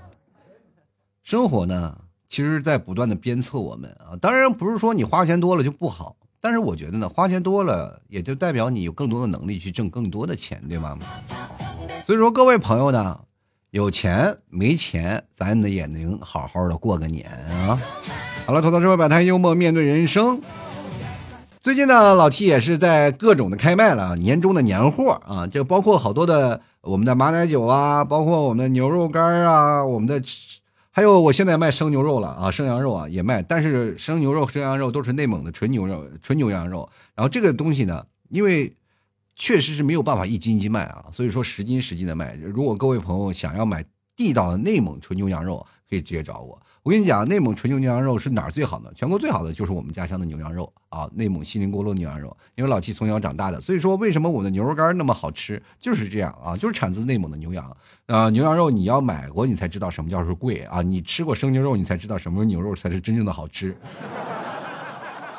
[1.22, 1.96] 生活呢，
[2.28, 4.12] 其实在不断的鞭策我们啊。
[4.20, 10.98] 当然不是说你花钱多了就不好，但是我觉得呢，花钱多了也就代表你有更多的能力去挣更多的钱，对吗？
[12.04, 13.18] 所以说，各位朋友呢，
[13.70, 17.80] 有钱没钱，咱也能好好的过个年啊。
[18.44, 20.38] 好了，吐槽社会百态，幽默面对人生。
[21.66, 30.22] 最近呢，老 T 也是在各种的开卖了年终的年货啊，就包括好多的我们的马奶酒啊，包括我们的牛肉干啊，我们的
[30.92, 36.88] 还有我现在卖生牛肉了啊，生羊肉啊也卖，但是生牛肉、生羊肉都是内蒙的纯牛肉、纯牛羊肉。
[37.16, 38.72] 然后这个东西呢，因为
[39.34, 42.36] 确实是没有办法一斤一斤卖啊，所以说十斤十斤的卖。
[42.36, 46.62] 如果各位朋友想要买地道的内蒙纯牛羊肉，可以直接找我。
[46.86, 48.92] 我跟你讲，内蒙纯牛牛羊肉是哪儿最好的？
[48.94, 51.10] 全国最好的就是我们家乡的牛羊肉啊！
[51.14, 58.30] 内蒙锡林郭勒牛羊肉，因为老七从小长大的，所以说为什么我的牛肉干那么好吃，就是这样啊，就是产自内蒙的牛羊啊。
[58.30, 60.80] 牛羊肉你要买过，你才知道什么叫是贵啊！
[60.80, 63.76] 你吃过生牛肉，你才知道什么牛肉才是真正的好吃。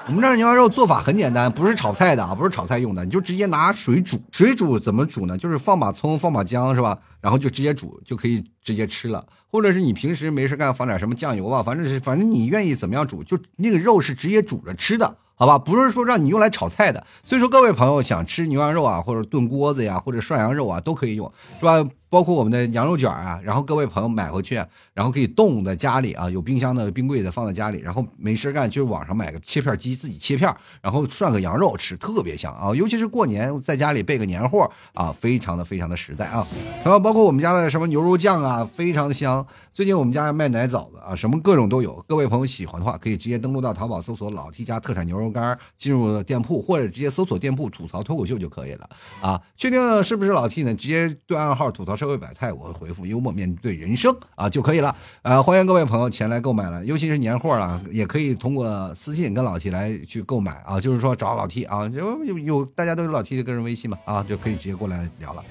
[0.10, 4.18] 我们这儿牛羊肉做法很简单，不是炒菜的啊，不是炒菜用的，你就直接拿水煮。
[4.32, 5.38] 水煮怎么煮呢？
[5.38, 6.98] 就是放把葱，放把姜，是吧？
[7.20, 9.26] 然后就直接煮，就可以直接吃了。
[9.52, 15.18] 或者是你平时没事干，放点什么酱油啊，反正是反正你愿意怎么样煮，就那个肉是直接煮着吃的。
[15.36, 21.86] 好吧，不是说让你用来炒菜的，所以说各位朋友想吃牛羊肉啊，或者炖锅子呀，或者涮羊肉啊，都可以用，是吧？
[22.10, 24.56] 包括我们的羊肉卷啊，然后各位朋友买回去，
[24.94, 32.74] 然后可以冻在家里啊，有冰箱的、冰柜的放在家里，然后没事干就网上买个切片机，自己切片，然后涮个羊肉吃，特别香啊！
[32.74, 36.42] 尤其是过年在家里备个年货啊，非常的非常的实在啊。
[36.84, 39.46] 然后包括我们家的什么牛肉酱啊，非常香。
[39.74, 42.02] 最近我们家卖奶枣子啊，什么各种都有。
[42.08, 48.90] 各位朋友喜欢的话，可以直接登录到淘宝搜索“老 T 家特产牛肉干”，进入店铺或者直接搜索店铺“吐槽脱口秀”就可以了
[49.22, 49.40] 啊。
[49.58, 50.74] 确定是不是老 T 呢？
[50.74, 51.96] 直接对暗号“吐槽”。
[51.98, 54.96] 社会百态，我会回复幽默面对人生啊就可以了。
[55.24, 60.80] 呃，欢迎各位朋友前来购买了，尤其是年货了，也可以通过私信跟老 T 来去购买啊。
[60.80, 65.44] 就是说找老 T 啊，有有有，大家都有老 T 的个人微信嘛啊，就可以直接过来聊了。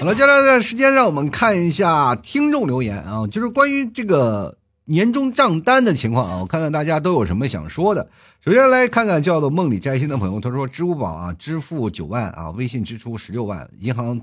[0.00, 4.57] 好了，接下来的时间让我们看一下听众留言啊，就是关于这个。
[4.90, 8.08] 年终账单的情况啊，我看看大家都有什么想说的。
[8.40, 14.18] 首先来看看叫做梦里摘星的朋友，他说支付宝啊支付九万啊，微信支出十六万，银行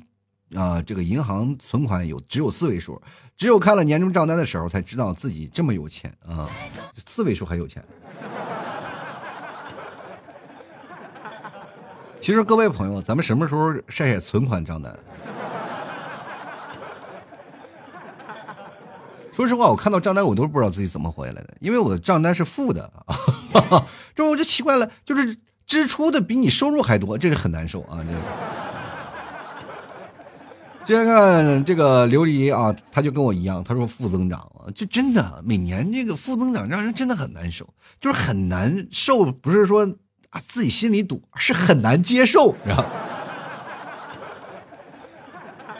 [0.55, 2.99] 啊这个银行存款有只有四位数，
[3.37, 6.49] 只有看了年终账单的时候才知道自己这么有钱啊，
[7.05, 7.85] 四位数还有钱。
[12.19, 14.97] 其实各位朋友，咱们什么时候晒晒存款账单？
[19.35, 27.99] 说实话，我看到账单我都不知道自己怎么回来的，因为我的账单是负的啊，这 我就奇怪了，就是支出的比你收入还多，这个很难受啊。
[28.01, 28.19] 这个，
[30.85, 37.67] 接下来看这个琉璃啊，他就跟我一样，他说负增长啊，就真的每年这个负增长让人真的很难受，
[37.99, 39.85] 就是很难受，不是说
[40.29, 42.85] 啊自己心里堵，是很难接受，知道吗。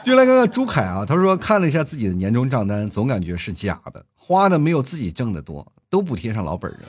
[0.06, 6.80] 就来看看朱凯啊，他说看了一下自己的年终账单，总感觉是假的，花的没有自己挣的多，都补贴上老本了。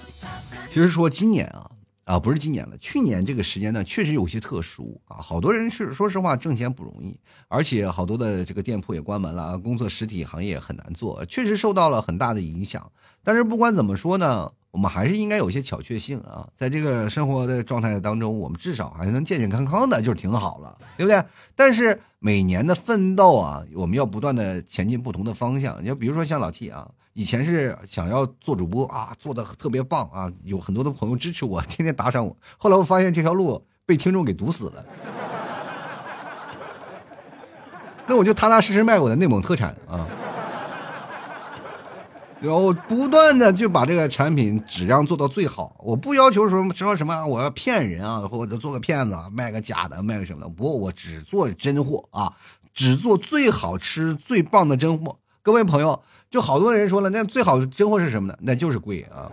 [0.68, 1.70] 其实说今年啊
[2.04, 12.92] 啊不是今年了，去年这个时间呢确实有些特殊啊，好多人是说实话挣钱不容易，而且好多的这个店铺也关门了，工作实体行业很难做，确实受到了很大的影响。
[13.24, 14.52] 但是不管怎么说呢。
[14.76, 21.24] 我们还是应该有些巧确性啊，在这个生活的状态当中，我们至少还能健健康康的，就是挺好了，对不对？
[21.54, 25.78] 但是每年的奋斗啊，我们要不断的前进不同的方向。
[25.80, 32.36] 你就比如说像老 T 啊，以前是想要做主播啊，做的特别棒啊，有很多的朋友支持我，天天打赏我。
[32.58, 34.84] 后来我发现这条路被听众给堵死了，
[38.06, 40.06] 那我就踏踏实实卖我的内蒙特产啊。
[42.38, 52.32] 然后不断的就把这个产品质量做到最好，我不要求说说什么我要骗人啊，或者做个骗子卖个假的卖个什么的，不过，我只做真货啊，
[52.74, 55.16] 只做最好吃最棒的真货。
[55.42, 58.38] 各位朋友，就好多人说了，那最好的真货是什么呢？
[58.42, 59.32] 那就是贵啊。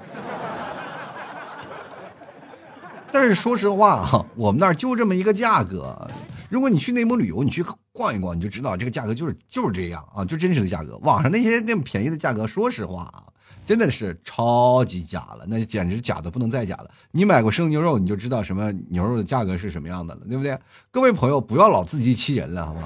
[3.11, 6.07] 但是说实话哈，我们那儿就这么一个价格。
[6.53, 10.95] 如果你去内蒙旅游，你去逛一逛，你就知道这个价格就是就是这样啊，就真实的价格。
[10.97, 13.23] 网上那些那么便宜的价格，说实话啊，
[13.65, 16.91] 真的是超级假了，那简直假的不能再假了。
[17.09, 20.55] 你买过生牛肉，你就知道什么牛肉的价格是什么样的了，对不对？
[20.91, 22.85] 各位朋友，不要老自欺欺人了，好不好？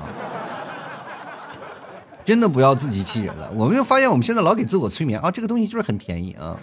[2.23, 3.51] 真的不要自欺欺人了。
[3.53, 6.55] 我们就发现我们现在老给自我催眠啊，这个东西就是很便宜啊，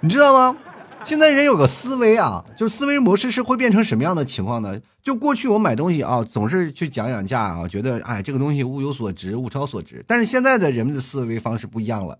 [0.00, 0.56] 你知道吗？
[1.06, 4.76] 现在人有个思维啊，就思维模式是会变成什么样的情况呢？
[5.04, 10.04] 就过去我买东西啊，总是去讲讲价啊，觉得哎这个东西物有所值，物超所值。
[10.08, 12.18] 但是现在的人们的思维方式不一样了，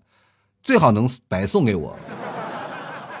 [0.63, 1.93] 最好能白送给我，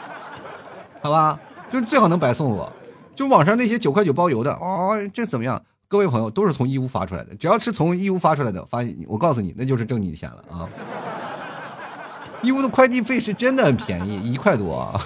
[1.03, 1.37] 好吧？
[1.69, 2.71] 就是最好能白送我。
[3.13, 5.61] 就网上那些九块九包邮的哦，这怎么样？
[5.89, 10.69] 各位朋友都是从义乌发出来的，只要是从义乌发出来的，发现我告诉你，那就是挣你的钱了啊！
[12.41, 14.97] 义乌的快递费是真的很便宜，一块多。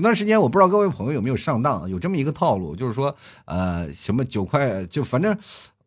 [0.00, 5.36] 前段时间我不知道各位朋友有没有上当，有这么一个套路，就是说，呃，什么九块，就反正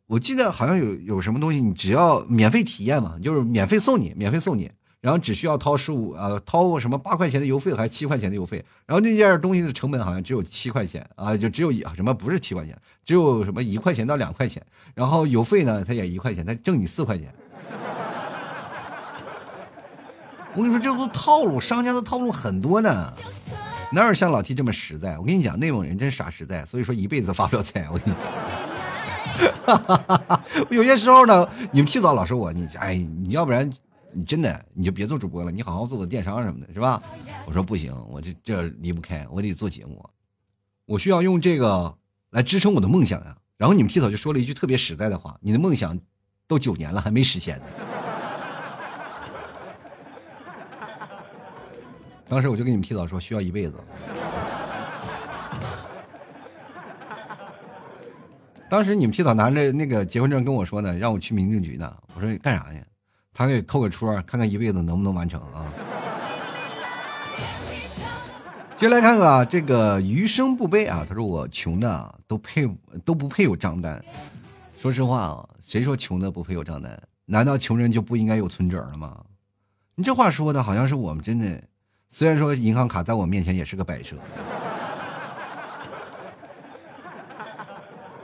[0.06, 4.70] 我记得好像有有什么东西，你只要免费体验嘛，就是免费送你，免费送你，
[5.02, 17.34] 然后只需要掏十五呃掏什么八块钱的邮费还是七块钱的邮费，然后那件东西的成本好像只有七块钱啊，就只有一什么不是七块钱，只有什么一块钱到两块钱，然后邮费呢，他也一块钱，他挣你四块钱。
[20.56, 23.12] 我跟你说，这都套路，商家的套路很多呢。
[23.94, 25.20] 哪有像老 T 这么实在？
[25.20, 27.88] 我跟你讲，内蒙人真傻实在，所以说一辈子发不了财。
[27.92, 28.10] 我跟
[30.70, 33.72] 你， 有些时候呢，你们 T 早老说我，你哎，你要不然
[34.12, 37.00] 你真的你就别做主播了，你好好做做电商什么的，是吧？
[37.46, 40.04] 我说不行，我这这离不开，我得做节目，
[40.86, 41.96] 我需要用这个
[42.32, 43.36] 来支撑我的梦想呀。
[43.58, 45.98] 然后你们 T 早就说了一句特别实在的话：“你的梦想
[46.48, 47.64] 都九年了，还没实现呢。”
[52.34, 53.76] 当时我就跟你们提早说需要一辈子。
[58.68, 61.96] 当时你们提早拿着那个结婚证跟我说呢，让我去民政局呢。
[62.16, 62.80] 我说干啥呢？
[63.36, 65.64] 他给扣个戳，看看一辈子能不能完成啊。
[68.78, 71.06] 接来看看啊，这个余生不悲啊。
[71.08, 72.68] 他说我穷的都配
[73.06, 74.04] 都不配有账单。
[74.80, 77.00] 说实话啊，谁说穷的不配有账单？
[77.28, 79.24] 难道穷人就不应该有存折了吗？
[79.94, 81.64] 你这话说的好像是我们真的。
[82.16, 84.16] 虽然说银行卡在我面前也是个摆设，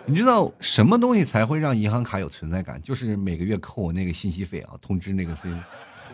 [0.05, 2.79] 你知道什么东西才会让银行卡有存在感？
[2.83, 5.59] 就是每个月扣我那个信息费啊，通知那个费用。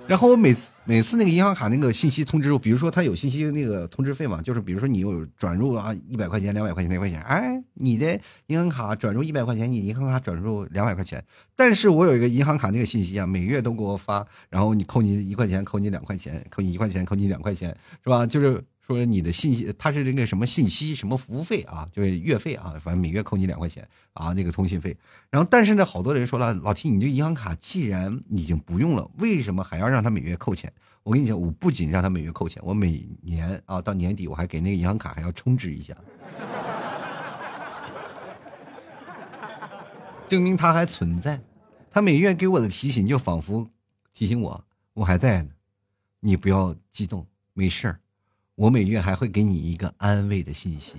[0.07, 11.23] 然后我每次每次那个银行卡那个信息通知，比如说他有信息那个通知费嘛，就是比如说你有转入啊一百块钱、两百块钱、那块钱，哎，你的银行卡转入一百块钱，你银行卡转入两百块钱。
[11.55, 18.27] 但是我有一个银行卡那个信息啊，每月都给我发，然后你扣你一块钱，扣你两块钱，扣你一块钱，扣你两块钱，是吧？
[18.27, 18.63] 就是。
[18.85, 24.95] 说你的信息，他是那个什么信息什么服务费啊，就是月费啊，反正每月扣你两块钱啊，那个通信费。
[25.31, 30.71] 然后，但是呢，好多人说了，老提你这银行卡既然已经不用了，为什么还要让他每月扣钱？
[31.01, 35.95] 我跟你讲，我不仅让他每月扣钱，我每年啊到年底我还给那个银行卡还要充值一下，
[40.27, 41.41] 证明它还存在。
[41.89, 43.67] 他每月给我的提醒就仿佛
[44.13, 44.63] 提醒我，
[44.93, 45.49] 我还在呢，
[46.19, 47.99] 你不要激动，没事儿。
[48.55, 50.95] 我每月还会给你一个安慰的信息，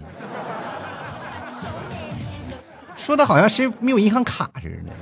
[2.95, 4.93] 说的好像谁没有银行卡似的。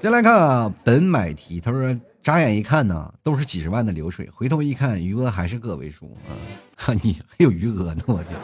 [0.00, 6.32] 先来看啊，本买提，他说眨眼一看呢，都是几十万的流水，回头一看，余额还是个位数啊！
[6.78, 8.38] 哈， 你还有余额呢，我天！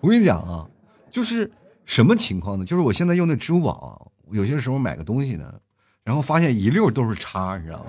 [0.00, 0.68] 我跟你讲啊，
[1.10, 1.50] 就是
[1.84, 2.64] 什么情况呢？
[2.64, 5.52] 就是我现在用的支付宝，有些时候买个东西呢。
[6.04, 7.86] 然后发现一溜都是叉，你知道吗？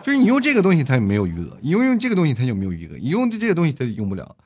[0.02, 4.36] 就是你用这个东西，它也没有余额；你用用这个东西，它就没有余额；你用的这个东西，它就用不了。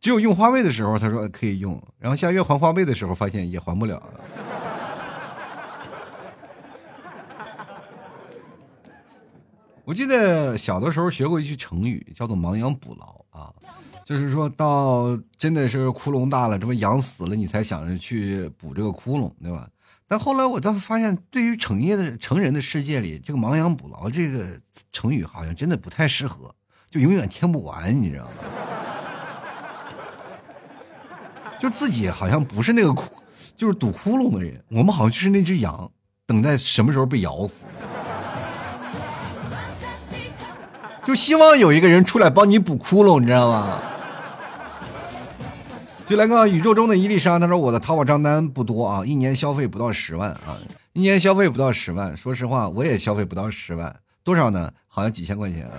[0.00, 4.00] 只有用花呗的时候，他说可以用，然后下月还花呗的时候，发现也还不了。
[9.84, 13.52] 我记得小的时候学过一句成语，叫做“亡羊补牢”啊。
[14.08, 19.68] 就是说到真的是窟窿大了，这不羊死了，你才想着去补这个窟窿，对吧？
[20.06, 24.58] 但后来我倒发现，对于成业的成人的世界里，这个亡羊补牢这个
[24.92, 26.54] 成语好像真的不太适合，
[26.90, 28.30] 就永远听不完，你知道吗？
[31.60, 33.12] 就自己好像不是那个窟，
[33.58, 35.90] 就是堵窟窿的人，我们好像就是那只羊，
[36.24, 37.66] 等待什么时候被咬死。
[41.04, 43.78] 就希望有一个人出来帮你补窟窿，你知道吗？
[46.08, 50.56] 就来个宇宙中的伊丽莎，他说我的淘宝账单不多啊，一年消费不到十万啊，
[50.94, 52.16] 一年消费不到十万。
[52.16, 53.94] 说实话，我也消费不到十万，
[54.24, 54.72] 多少呢？
[54.86, 55.72] 好像几千块钱啊。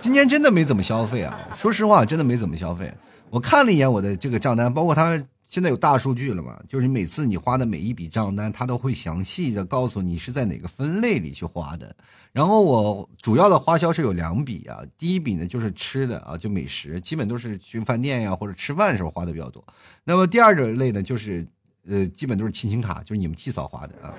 [0.00, 2.92] 今年真的没怎么消费啊，说实话，真的没怎么消费。
[3.30, 11.92] 我看了一眼我的这个账单，包括他现在有大数据了嘛，就是你每次你花的每一笔账单，它都会详细的告诉你是在哪个分类里去花的。
[12.30, 19.64] 然后我主要的花销是有两笔啊，第一笔呢就是吃的啊，就美食，基本都是去饭店呀或者吃饭的时候花的比较多。
[20.04, 21.44] 那么第二种类呢，就是
[21.88, 24.14] 呃，基本都是亲情卡，就是你们替嫂花的啊。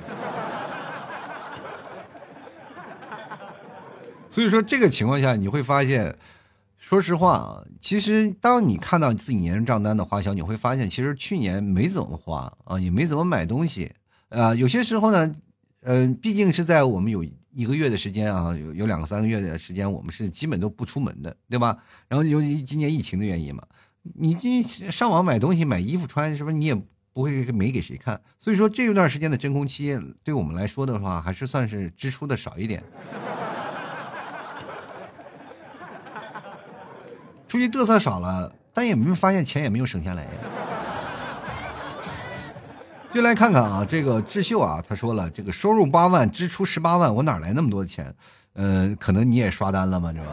[4.28, 6.14] 所以说这个情况下，你会发现。
[6.82, 13.94] 说实话啊，其实当你看到你自己年账单的花销，你会发现其实去年没怎么花啊，也没怎么买东西
[14.30, 14.54] 啊。
[14.56, 15.32] 有些时候呢，
[15.82, 17.24] 嗯，毕竟是在我们有
[17.54, 21.78] 一个月的时间啊，有有两个三个月的时间，我们是基本都不出门的，对吧？
[22.08, 23.64] 然后由于今年疫情的原因嘛，
[24.16, 26.76] 你这上网买东西、买衣服穿，是不是你也
[27.14, 28.20] 不会没给谁看？
[28.40, 32.84] 所以说这一段时间的真空期，对我们来说的话，还是算是支出的少一点。
[37.52, 40.30] 出去嘚瑟少了，但也没有发现钱也没有省下来呀。
[43.12, 48.16] 就来看看啊，这个智秀啊，他说了，这个收入八万，支出十八万，我哪来那么多钱？
[48.54, 50.28] 呃，可能你也刷单了嘛，是吧？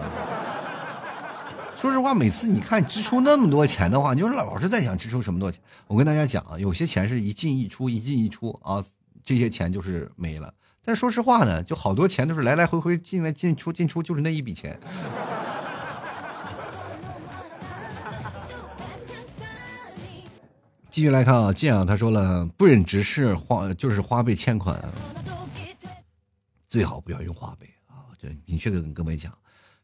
[1.77, 5.61] 说实话，每次你看支出那么多钱的话，你就老是在想支出什么多钱。
[5.89, 8.81] 我跟大家讲啊，有些钱是一进一出，一进一出啊，
[9.25, 10.55] 这些钱就是没了。
[10.85, 14.79] 但说实话呢，就好多钱都是来来回回进来进出进出，就是那一笔钱。
[20.99, 24.77] 继续来看啊，建啊，他说了，不忍直视花，就是花呗欠款，
[26.67, 28.11] 最好不要用花呗啊！
[28.21, 29.33] 这明确的跟各位讲，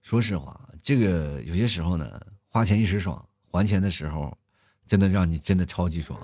[0.03, 4.37] 说实话，这个有些时候呢，花钱一时爽，还钱的时候，
[4.89, 6.19] 真的让你真的超级爽。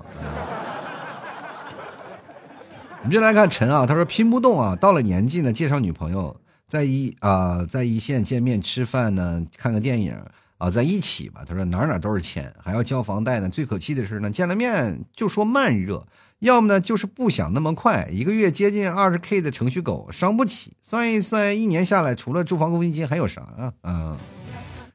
[2.99, 6.37] 我们就来看陈啊，他说拼不动啊，到了年纪呢，介绍女朋友，
[6.67, 10.21] 在一啊，在一线见面吃饭呢，看个电影。
[10.61, 11.43] 啊，在一起吧。
[11.49, 13.49] 他说哪哪都是钱，还要交房贷呢。
[13.49, 16.07] 最可气的是呢，见了面就说慢热，
[16.41, 18.07] 要么呢就是不想那么快。
[18.11, 20.77] 一个月接近二十 K 的程序狗，伤不起。
[20.83, 23.73] 算一算，一年下来，除了住房公积金还有啥啊？
[23.85, 24.19] 嗯，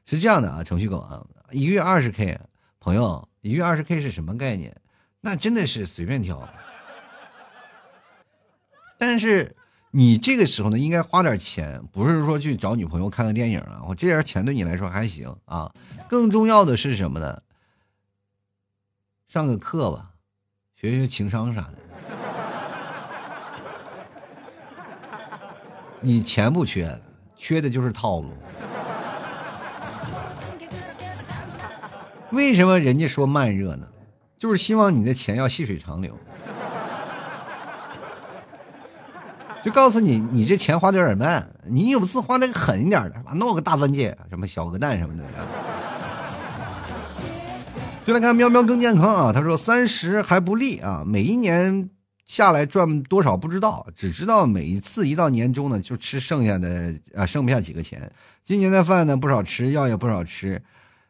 [0.04, 2.38] 是这样的啊，程序狗啊，一月二十 K，
[2.78, 4.76] 朋友，一月二十 K 是什么概念？
[5.20, 6.48] 那真的是随便挑。
[8.96, 9.56] 但是。
[9.90, 15.72] 你这个时候呢，应该花点钱，不是说去找女朋友看个电影啊，我这点钱对你来说还行啊。
[16.08, 17.38] 更重要的是什么呢？
[19.28, 20.10] 上个课吧，
[20.78, 21.78] 学学情商啥的。
[26.00, 27.00] 你钱不缺，
[27.36, 28.30] 缺的就是套路。
[32.30, 33.88] 为什么人家说慢热呢？
[34.36, 36.16] 就是希望你的钱要细水长流。
[39.66, 43.32] 就告诉你，你这钱花的有点慢，你有次花那个狠一点的，是吧？
[43.34, 45.24] 弄个大钻戒，什么小鹅蛋什么的。
[48.04, 51.90] 就来看喵喵更健康啊，他说三十还不利啊，每一年
[52.24, 58.08] 下来赚多少不知道，只知道每一次一到年终呢，就吃剩下的啊，剩不下几个钱。
[58.44, 60.62] 今年的饭呢不少吃，药也不少吃。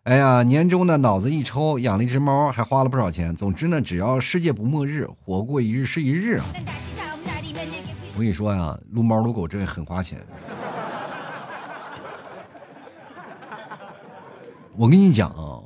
[0.04, 3.34] 哎呀，年终呢脑子一抽，养了一只猫，还花了不少钱。
[3.34, 6.44] 总之呢，只要世界不末日，活过一日是一日啊。
[8.16, 10.26] 我跟你说呀，撸猫撸狗这很花钱。
[14.74, 15.60] 我跟你讲啊，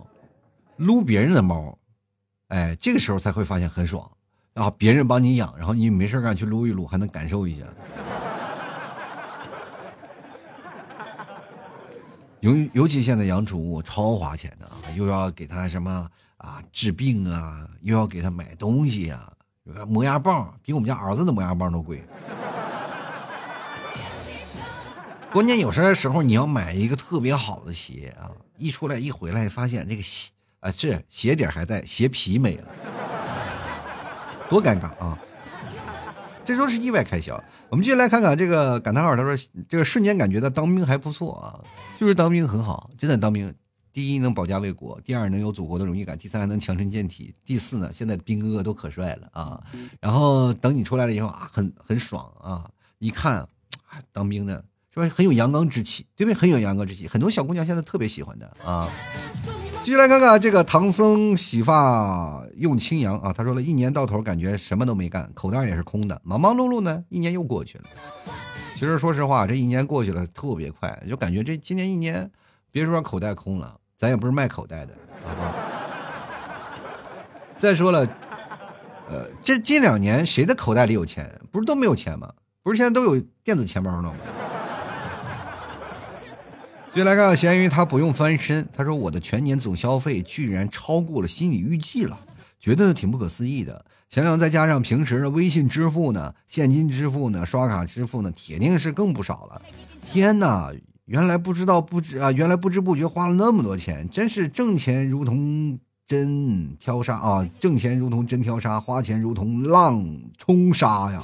[0.77, 1.79] 撸别人的猫，
[2.49, 4.11] 哎，这个时候才会发现很爽。
[4.53, 7.65] 然后别人帮你养，然后你没事干去撸一撸，还能感受一下。
[12.41, 16.05] 尤尤其现在养宠物超花钱的啊，又要给它什么
[16.39, 19.33] 啊治病啊，又要给它买东西啊。
[19.87, 22.03] 磨牙棒比我们家儿子的磨牙棒都贵，
[25.31, 32.69] 关键有时候时候你要买一个特别好的鞋啊，一出来一回来发现这个鞋啊是鞋底还在，鞋皮没了，
[34.49, 35.17] 多尴尬啊！
[36.45, 37.41] 这都是意外开销。
[37.69, 39.37] 我们继续来看看这个感叹号，他说
[39.69, 41.61] 这个瞬间感觉到当兵还不错啊，
[41.99, 43.55] 就是当兵很好，真的当兵。
[43.93, 49.61] 第一能保家卫国，第二能有祖国的荣誉感，第三还能强身健体，第四呢，现在兵哥哥都可帅了啊！
[50.01, 52.71] 然后等你出来了以后啊，很很爽啊！
[52.99, 53.49] 一看，
[54.13, 54.65] 当兵的
[54.95, 56.39] 是吧，很有阳刚之气，对不对？
[56.39, 58.89] 很有阳刚之气，很多小姑娘现在特别喜欢的啊！
[59.83, 67.85] 继续来看看这个唐僧洗发用清扬啊，他说了一年到头感觉什么都没干，口袋也是空的，忙忙碌碌呢，一年又过去了。
[68.75, 72.31] 其实说实话，这一年过去了特别快，就感觉这今年一年，
[72.71, 73.80] 别说口袋空了。
[74.01, 74.95] 咱也不是卖口袋的，
[77.55, 78.09] 再说了，
[79.11, 81.31] 呃，这近两年谁的口袋里有钱？
[81.53, 82.33] 不是都没有钱吗？
[82.63, 84.15] 不是现在都有电子钱包了吗？
[86.95, 88.67] 接来看咸鱼，他不用翻身。
[88.73, 92.19] 他说我的全年总消费居然超过了心理预计了，
[92.59, 93.85] 觉得挺不可思议的。
[94.09, 99.61] 想想再加上平时的微信支付呢、现金支付呢、刷卡支付呢，铁定是更不少了。
[100.11, 100.73] 天哪，
[101.11, 110.07] 原来不知道不知啊，原来不知不觉花了那么多钱，真是挣钱如同针挑沙啊，挣钱如同针挑沙，花钱如同浪
[110.39, 111.21] 冲沙呀。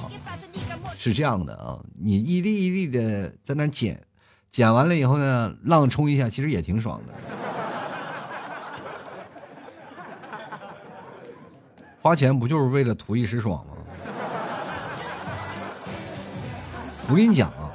[0.97, 4.01] 是这样的啊，你一粒一粒的在那捡，
[4.51, 7.13] 捡完了以后呢，浪冲一下，其实也挺爽的。
[12.01, 13.71] 花钱不就是为了图一时爽吗？
[17.09, 17.66] 我跟你讲啊，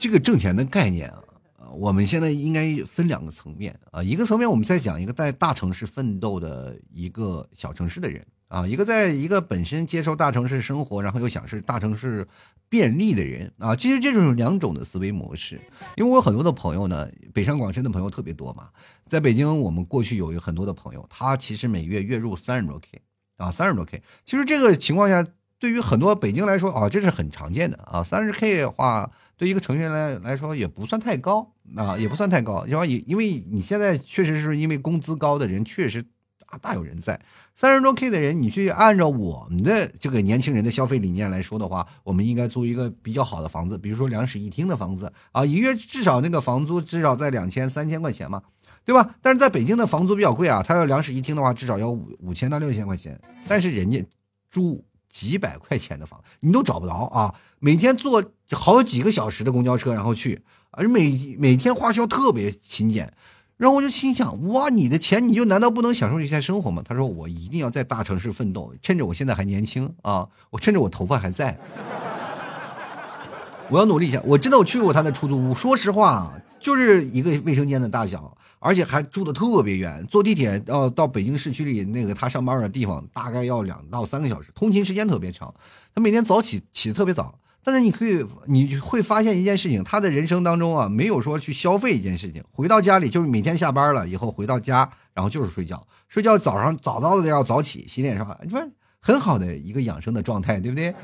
[0.00, 12.26] 这个挣钱的概念啊，我们现在应该分两个层面啊，一个层面我们在讲一个在大城市奋斗的一个小城市的人啊，一个在一个本身接受大城市生活，然后又想是大城市
[12.70, 15.60] 便利的人啊，其实这种两种的思维模式。
[15.96, 18.70] 因为我很多的朋友呢，北上广深的朋友特别多嘛，
[19.06, 23.00] 在北京我们过去有很多的朋友，他其实每月月入三十多 K。
[23.36, 25.26] 啊，三十多 K，其实这个情况下，
[25.58, 28.04] 对于很多北京来说啊，这是很常见的啊。
[28.04, 32.66] 三十 K 的话，对一个程序员来来说也不算太高啊，也不算太高。
[32.66, 36.04] 因为因为你现在确实是因为工资高的人确实
[36.44, 37.18] 啊大有人在。
[37.54, 48.42] 三十多 K 的人，你去按照我们的这个年轻人的消费理念来说的话，我们应该租一个比较好的房子，比如说两室一厅的房子啊，一月至少那个房租至少在两千三千块钱嘛。
[48.82, 49.14] 对吧？
[49.20, 53.20] 但是在北京的房租比较贵啊，他要两室一厅的话，至少要五五千到六千块钱。
[53.46, 54.04] 但是人家
[54.50, 57.34] 住几百块钱的房，你都找不着啊！
[57.58, 63.12] 每天坐好几个小时的公交车，然后去，而每每天花销特别勤俭。
[63.56, 66.82] 然后我就心想：哇，你的钱你就难道不能享受一下生活吗？
[66.82, 71.58] 他说：我一定要在大城市奋斗，趁着我现在还年轻啊，我趁着我头发还在，
[73.68, 74.22] 我要努力一下。
[74.24, 78.34] 我真的我去过他的出租屋，说实话，就是一个卫生间的大小。
[78.60, 85.52] 而且还住的特别远，坐地铁要到北京市区里那个他上班的地方，大概要两到三个小时，通勤时间特别长。
[85.94, 98.62] 他每天早起起的特别早，但是你可以你会发现一件事情，他的人生当中啊，没有说去消费一件事情，回到家里就是每天下班了以后回到家，然后就是睡觉，睡觉早上早早的要早起洗脸刷，你说
[99.00, 100.94] 很好的一个养生的状态，对不对？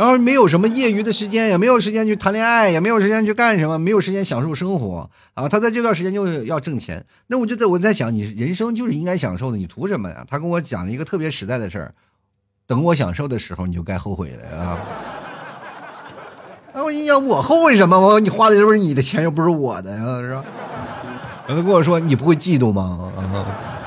[0.00, 5.46] 然后没有什么业余的时间，也没有时间去谈恋爱，也没有时间去干什么，没有时间享受生活啊！
[5.46, 10.24] 他在这段时间就要挣钱，那我就在我在想，你人生就是应该享受的，你图什么呀？
[10.26, 11.92] 他跟我讲了一个特别实在的事儿，
[12.66, 14.78] 等我享受的时候，你就该后悔了啊！
[16.72, 18.00] 哎，我心想，我后悔什么？
[18.00, 20.42] 我你花的都是你的钱，又不是我的呀，是吧？
[21.46, 23.12] 然后跟我说，你不会嫉妒吗？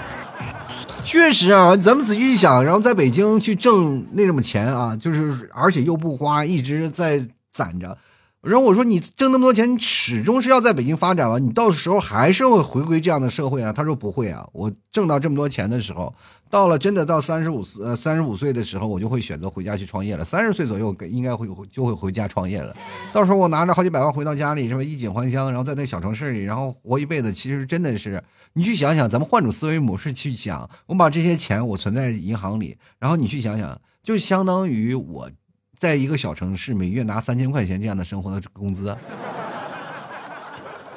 [1.06, 7.98] 确实啊，咱们仔细一想，然后在北京去挣那什么钱啊，就是而且又不花，一直在攒着。
[8.42, 11.38] 然后我说你挣那么多钱，你始终是要在北京发展吧？
[11.38, 13.72] 你到时候还是会回归这样的社会啊？
[13.72, 16.14] 他说不会啊，我挣到这么多钱的时候，
[16.54, 20.24] 到了真的到三十五岁呃三十五岁的时候，我就会选择回家去创业了。
[20.24, 22.72] 三十岁左右应该会就会回家创业了。
[23.12, 24.84] 到时候我拿着好几百万回到家里，是吧？
[24.84, 28.24] 衣锦还乡，然后在那小城市里，然后活一辈子，其实真的是
[28.54, 35.28] 你去想想，咱们换种思维模式去想，我把这些钱我存在银行里，然后你去想想，就相当于我。
[35.80, 38.96] 在一个小城市，每月拿三千块钱这样的生活的工资，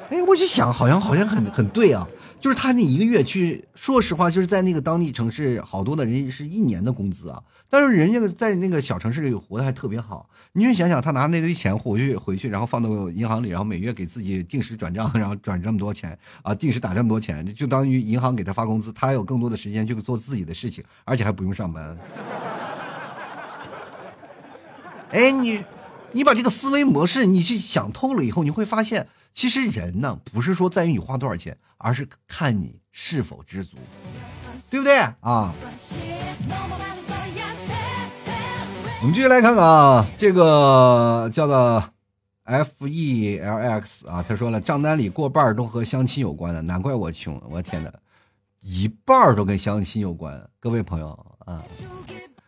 [0.09, 2.07] 哎，我就想，好像好像很很对啊，
[2.39, 10.29] 就是他那一个月去，说实话，就是在那个当地城市，好多的人是一年的工资啊，但是人家在那个小城市里活得还特别好。
[10.53, 21.97] 你就想想，他拿那堆钱回去回去，然后放到银行里，然后每月给自己定时转账， 然后转这么多钱啊，定时打这么多钱，就当于银行给他发工资，他有更多的时间去做自己的事情，而且还不用上班。
[25.11, 25.61] 哎，你，
[26.13, 29.05] 你把这个思维模式你去想透了以后，你会发现，
[29.37, 33.77] 其实人呢不是说在于你花多少钱，而是看你是否知足，
[34.71, 35.53] 对不对啊？
[38.99, 41.83] 我们继续来看看啊，这个叫做
[42.45, 47.93] F E L X 啊，他说了，账单里过半都和相亲有关的，难怪我穷，我天哪，
[48.61, 51.09] 一半都跟相亲有关，各位朋友
[51.45, 51.63] 啊。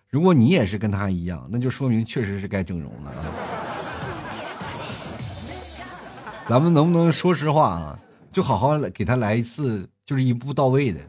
[0.10, 3.22] 如果你也是跟他一样，那就说明确实是该整容了啊！
[6.50, 8.00] 咱们能不能说实话啊？
[8.32, 11.00] 就好好给他来一次，就是一步到位的。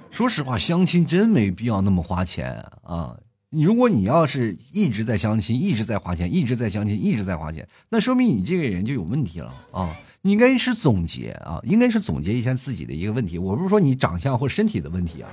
[0.12, 3.16] 说实话，相亲真没必要那么花钱啊！
[3.48, 9.96] 你如果你要是一直在相亲，一直在花钱，一直在相亲，一直在花钱，那说明你这个人就有问题了啊！
[10.20, 13.38] 你应该是总结啊，应该是总结一下自己的一个问题。
[13.38, 15.30] 我不是说你长相或身体的问题啊，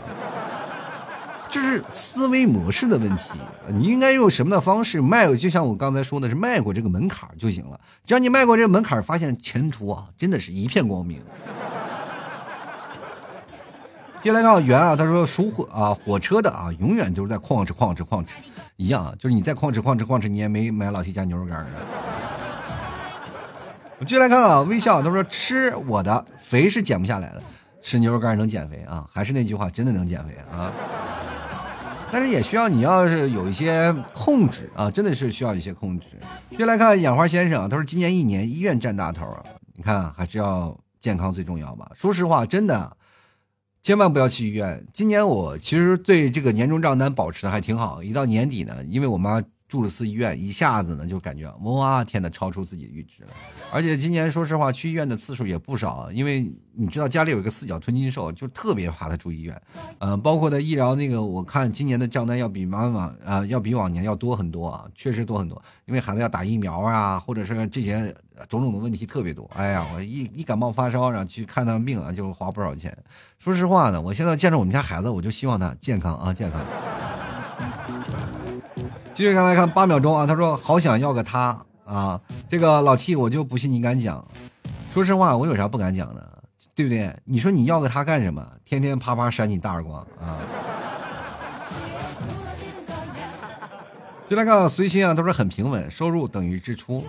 [1.56, 3.30] 就是思维模式的问题。
[3.70, 5.34] 你应该用什么的方式迈？
[5.38, 7.80] 就像我刚才说的是迈过这个门槛就行了。
[8.06, 11.22] 只要你迈过这个门槛，发现前途啊，真的是一片光明。
[14.22, 18.36] 接来看圆啊，他说属火啊，火车的啊，永远都是在旷吃旷吃旷吃，
[18.76, 21.68] 一样，就是你在旷吃旷吃旷吃，你也没买老七家牛肉干啊。
[23.98, 27.42] 我 接来看啊，微笑，他说吃我的肥是减不下来的，
[27.82, 29.08] 吃牛肉干能减肥啊？
[29.10, 30.70] 还是那句话，真的能减肥啊？
[32.16, 36.08] 但是也需要你要是有一些控制啊，真的是需要一些控制。
[36.58, 39.44] 接来看养花先生，他说今年一年医院占大头啊，
[39.74, 41.92] 你看还是要健康最重要吧？
[41.94, 42.96] 说实话，真的。
[43.82, 44.82] 千万不要去医院。
[44.94, 48.02] 今年我其实对这个年终账单保持的还挺好。
[48.02, 49.44] 一到年底呢，因为我妈
[49.76, 53.30] 住了次医院，一下子呢就感觉哇天呐，超出自己的预知了。
[53.74, 59.62] 而且今年说实话，去医院的次数也不少，因为你知道家里有一个四脚吞金兽，就特别怕他住医院。
[60.00, 65.62] 嗯，包括的医疗那个，我看今年的账单要比往往啊要比往年要多很多啊，确实多很多。
[65.86, 68.16] 因为孩子要打疫苗啊，或者是这些
[68.48, 69.50] 种种的问题特别多。
[69.56, 72.98] 哎呀，我一一感冒发烧，然后去看趟病啊，就花不少钱。
[73.40, 76.62] 说实话呢，我现在见着我们家孩子，我就希望他健康啊，健康。
[79.16, 84.28] 继续看来看八秒钟啊，他说好想要个他啊，这个老 T 我就不信你敢讲。
[84.92, 86.44] 说实话，我有啥不敢讲的，
[86.76, 87.16] 对不对？
[87.24, 88.46] 你说你要个他干什么？
[88.66, 90.36] 天天啪啪扇你大耳光啊！
[94.28, 97.06] 就来看随心啊，他说很平稳，收入等于支出。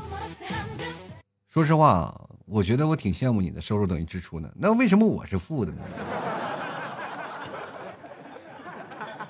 [1.49, 4.49] 说实话，我觉得我挺羡慕你的收入等于支出的。
[4.55, 5.79] 那为什么我是负的呢？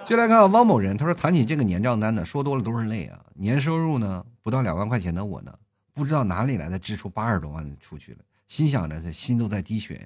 [0.09, 3.19] 就来看汪某人，他说谈起这个年账单呢，说多了都是泪啊。
[3.35, 5.53] 年收入呢不到两万块钱的我呢，
[5.93, 10.03] 不知道哪里来的支出八十多万出去了，心想着心都在滴血呀。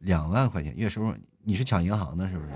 [0.00, 2.50] 两万块钱月收入，你是抢银行的，是不是？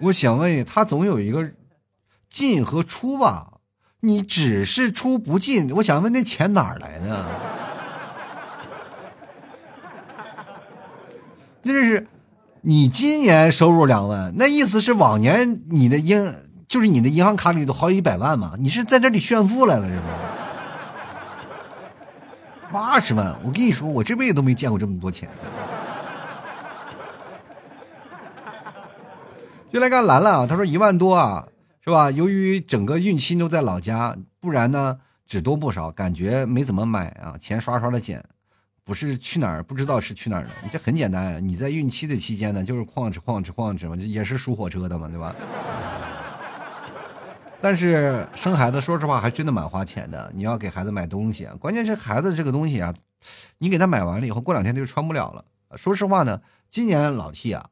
[0.00, 1.52] 我想问他总有一个
[2.30, 3.60] 进和出吧？
[4.00, 7.26] 你只是出不进，我想问那钱哪儿来的？
[11.62, 12.06] 那是
[12.66, 16.34] 你今年收入两万，那意思是往年你的银
[16.66, 18.54] 就是你的银行卡里都好几百万嘛？
[18.58, 20.02] 你是在这里炫富来了是吗？
[22.72, 25.28] 八十万，我跟你说，我这辈子都没见过这么多钱。
[29.70, 31.46] 就来看兰兰啊，他说一万多啊，
[31.84, 32.10] 是吧？
[32.10, 34.96] 由于整个孕期都在老家，不然呢
[35.26, 38.24] 只多不少，感觉没怎么买啊，钱刷刷的减，
[38.84, 40.50] 不是去哪儿不知道是去哪儿了。
[40.70, 45.34] 这很简单啊，你在孕期的期间呢，就是哐哧哐哧哐哧嘛，也是属火车的嘛，对吧？
[47.60, 50.30] 但是生孩子，说实话还真的蛮花钱的。
[50.34, 52.94] 你要给孩子买东西啊，关键是孩子这个东西啊，
[53.58, 55.44] 你给他买完了以后，过两天他就穿不了了。
[55.76, 57.70] 说实话呢，今年老 T 啊。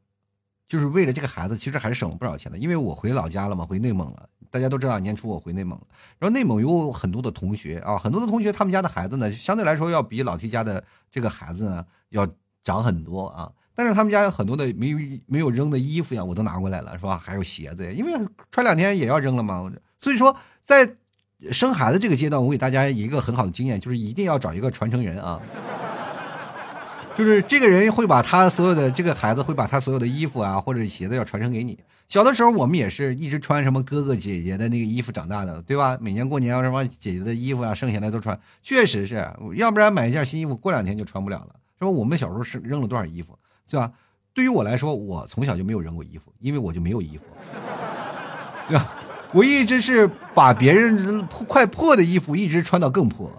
[0.69, 2.57] 就是为了这个孩子，其实还是省了不少钱的。
[2.57, 4.27] 因为我回老家了嘛，回内蒙了。
[4.53, 5.77] 大家都知道，年初我回内蒙。
[6.19, 12.29] 然后内蒙有很多的同学啊，很多的同学他们家的孩子呢，相对来说要比老 T 家的这个孩子呢要
[12.63, 13.51] 长很多啊。
[13.75, 14.95] 但是他们家有很多的没
[15.27, 17.17] 没有扔的衣服呀，我都拿过来了，是吧？
[17.17, 18.13] 还有鞋子呀，因为
[18.51, 19.73] 穿两天也要扔了嘛。
[19.99, 20.97] 所以说，在
[21.51, 25.41] 生孩子这个阶段，我给大家一个很好的经验，就是一定要找一个传承人啊。
[27.17, 31.79] 就是这个人会把他所有的这个孩子会把他所有的衣服啊或者鞋子要传承给你。
[32.09, 35.97] 小的时候我们也是一直穿什么哥哥姐姐的那个衣服长大的，对吧？
[36.01, 41.91] 每年过年要什么姐姐的衣服啊剩下来都穿，确实是要不然买一件新衣服过两天就穿不了了，是吧？
[41.91, 43.39] 我们小时候是扔了多少衣服，
[43.69, 43.91] 对吧？
[44.35, 47.25] 对于我来说，我从小就没有扔过衣服，因为我就没有衣服，
[48.69, 48.99] 对吧？
[49.33, 53.31] 我一直是把别人快破的衣服一直穿到更破。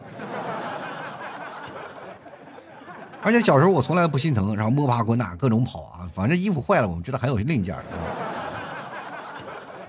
[3.23, 7.75] 而且小时候我从来不心疼，然后摸爬滚打各种跑啊，反正衣服坏了我们知道还有另一件，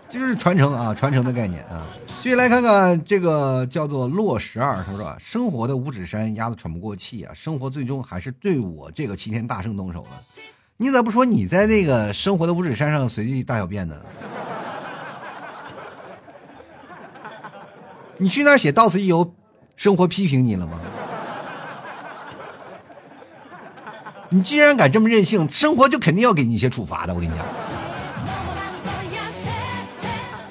[0.09, 1.85] 就是传承啊，传承的概念啊。
[2.23, 10.11] 继续来看看这个叫做洛十二，他说：“生活的五指山压得喘不过气啊，生活最终还是对我这个齐天大圣动手了。
[10.77, 13.97] 你咋不说你在那个生活的五指山上随地大小便呢？
[18.17, 19.35] 你去那儿写到此一游，
[19.77, 20.79] 生活批评你了吗？”
[24.35, 27.15] 你既然敢这么任性，生活就肯定要给你一些处罚的。
[27.15, 27.47] 我跟你讲，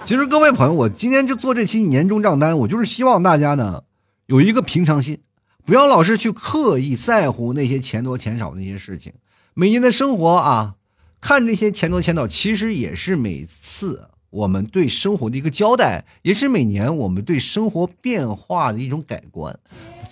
[0.05, 3.83] 其实各位朋友，我今天就做这期年终账单，我就是希望大家呢
[4.25, 5.19] 有一个平常心，
[5.65, 9.11] 不要老是去刻意在乎那些钱多钱少那些事情。
[9.53, 10.75] 每年的生活啊，
[11.19, 19.59] 看这些钱多钱少，其实也是每次我们对生活的一个交代，也是每年我们对生活变化的一种改观。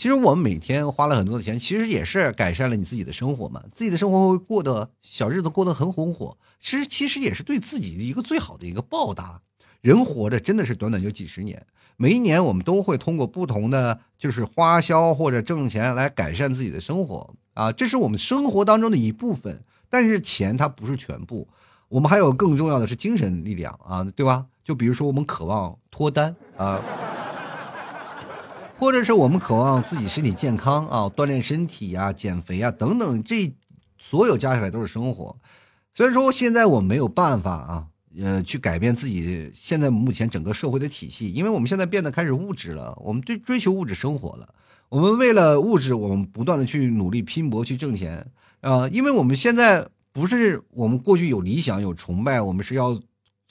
[0.01, 3.61] 其实我们每天花了很多的钱，其实也是改善了你自己的生活嘛。
[3.71, 9.39] 自己的生活会过得小日子过得很红火，其实其实也是对自己的一个最好的一个报答。
[9.81, 19.63] 人活着真的是短短就几十年，每一年我们都会通过不同的就是花销或者挣钱来改善自己的生活啊，这是我们生活当中的一部分。
[19.87, 21.47] 但是钱它不是全部，
[21.89, 24.47] 我们还有更重要的是精神力量啊，对吧？
[24.63, 26.81] 就比如说我们渴望脱单啊，
[28.82, 33.53] 或者是我们渴望自己身体健康啊，锻炼身体呀、减肥啊等等，这
[33.99, 35.38] 所有加起来都是生活。
[35.93, 37.88] 虽然说现在我没有办法啊。
[38.21, 44.53] 呃，去改变自己现在目前整个社会的体系，因为我们现在变得开始物质了，我们对追求物质生活了，
[44.89, 48.29] 我们为了物质，我们不断的去努力拼搏去挣钱，
[48.59, 52.99] 啊，因为我们现在不是我们过去有理想有崇拜，我们是要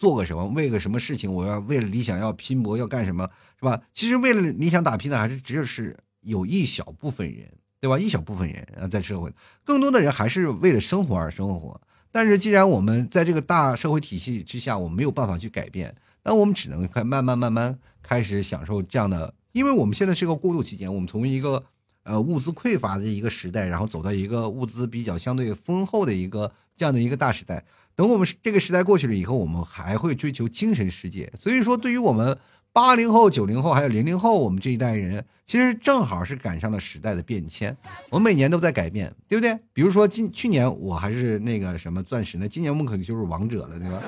[0.00, 3.28] 做个什么，为个什么事情，我要为了理想要拼搏要干什么，
[3.58, 3.82] 是吧？
[3.92, 7.98] 其实为了理想打拼的还是只有是有一小部分人，对吧？
[7.98, 9.30] 一小部分人啊，在社会，
[9.62, 11.78] 更多的人还是为了生活而生活。
[12.10, 15.94] 但是，既然我们在这个大社会体系之下，我们没有办法去改变，
[16.24, 21.62] 那我们只能开慢慢慢慢开始享受这样的，因为我们现在是个过渡期间，我们从一个
[22.04, 27.62] 呃物资匮乏的一个时代，然后走到一个物资比较相对丰厚的一个这样的一个大时代。
[28.00, 31.30] 等我们这个时代过去了以后，我们还会追求精神世界。
[31.36, 32.38] 所以说，对于我们。
[32.72, 37.76] 八零后、九零后还有零零后，我们这一代人其实正好是赶上了时代的变迁。
[38.10, 39.58] 我们每年都在改变，对不对？
[39.72, 44.00] 比如说今去年我还是那个什么钻石呢，今年我们可能就是王者了，对吧？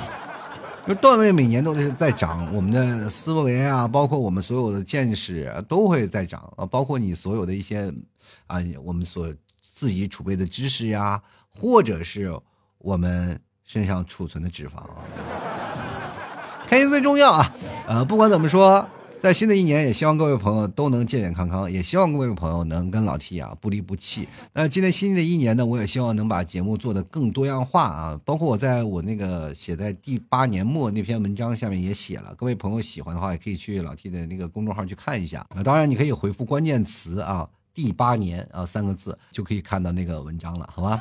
[0.88, 7.92] 就段位每年都是在涨，我们的思维啊，包括我们所有的见识都会在涨啊，包括你所有的一些
[8.46, 9.30] 啊，我们所
[9.60, 11.22] 自己储备的知识呀，
[11.54, 12.32] 或者是
[12.86, 14.84] 我们身上储存的脂肪。
[16.68, 17.52] 开心最重要啊！
[17.88, 18.88] 呃，不管怎么说，
[19.20, 24.28] 在新的一年，也希望各位朋友都能健健康康，也希望各位朋友能跟老 T 啊不离不弃。
[24.52, 35.44] 那今天新的一年呢，我也希望能把节目做得更多样化啊，包括我在我那个写在第八年末那篇文章下面也写了，各位朋友喜欢的话，也可以去老 T 的那个公众号去看一下。
[35.56, 41.00] 那当然，你可以回复关键词啊“第八年”啊三个字，就可以看到那个文章了，好吧？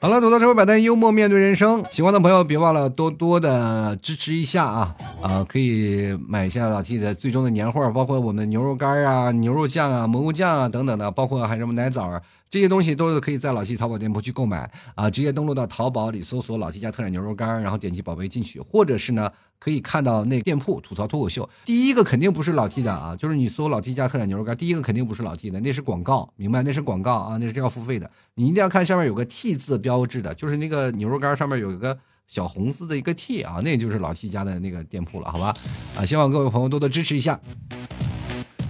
[0.00, 1.84] 好了，吐槽社会百态，幽默面对人生。
[1.90, 4.94] 喜欢的朋友别忘了多多的支持一下啊！
[5.20, 12.22] 啊，可以买一下老 T 的最终的年货，包括我们的牛肉干啊、牛肉酱啊、蘑菇酱啊等等的，包括还有什么奶枣啊。
[12.50, 21.48] 这些东西都是可以在老 T 淘宝店铺去购买啊，直接登录到淘宝里搜索“老 T 家特产牛肉干”，然后点击宝贝进去，或者是呢，可以看到那店铺吐槽脱口秀。
[21.64, 26.62] 第一个肯定不是老 T 的啊，就是你搜“老 T 家特产牛肉干”，第一个肯定不是老 T 的，那是广告，明白？
[26.62, 28.10] 那是广告啊，那是要付费的。
[28.34, 35.54] 你一定要看上面有个 T 字标志的，就是那个牛肉干上面有一个小红字的一个 T 啊，那就是老 T 家的那个店铺了，好吧？
[35.98, 37.38] 啊，希望各位朋友多多支持一下。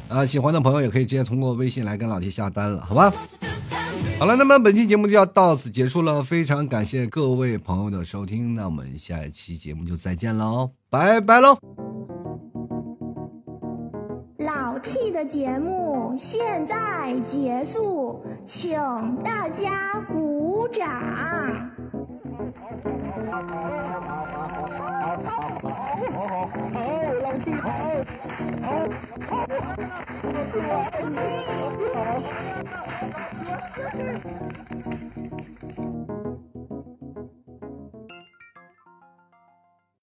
[0.09, 3.13] 啊，喜欢的朋友也可以直接通过微信来跟老 T 下单了，好吧？
[4.19, 11.59] 好了，那么本期节目就要到此结束了，非常感谢各位朋友的收听，那我们下一期节目就再见喽，拜拜喽！
[14.39, 18.79] 老 T 的节目现在结束，请
[19.23, 21.71] 大家鼓掌。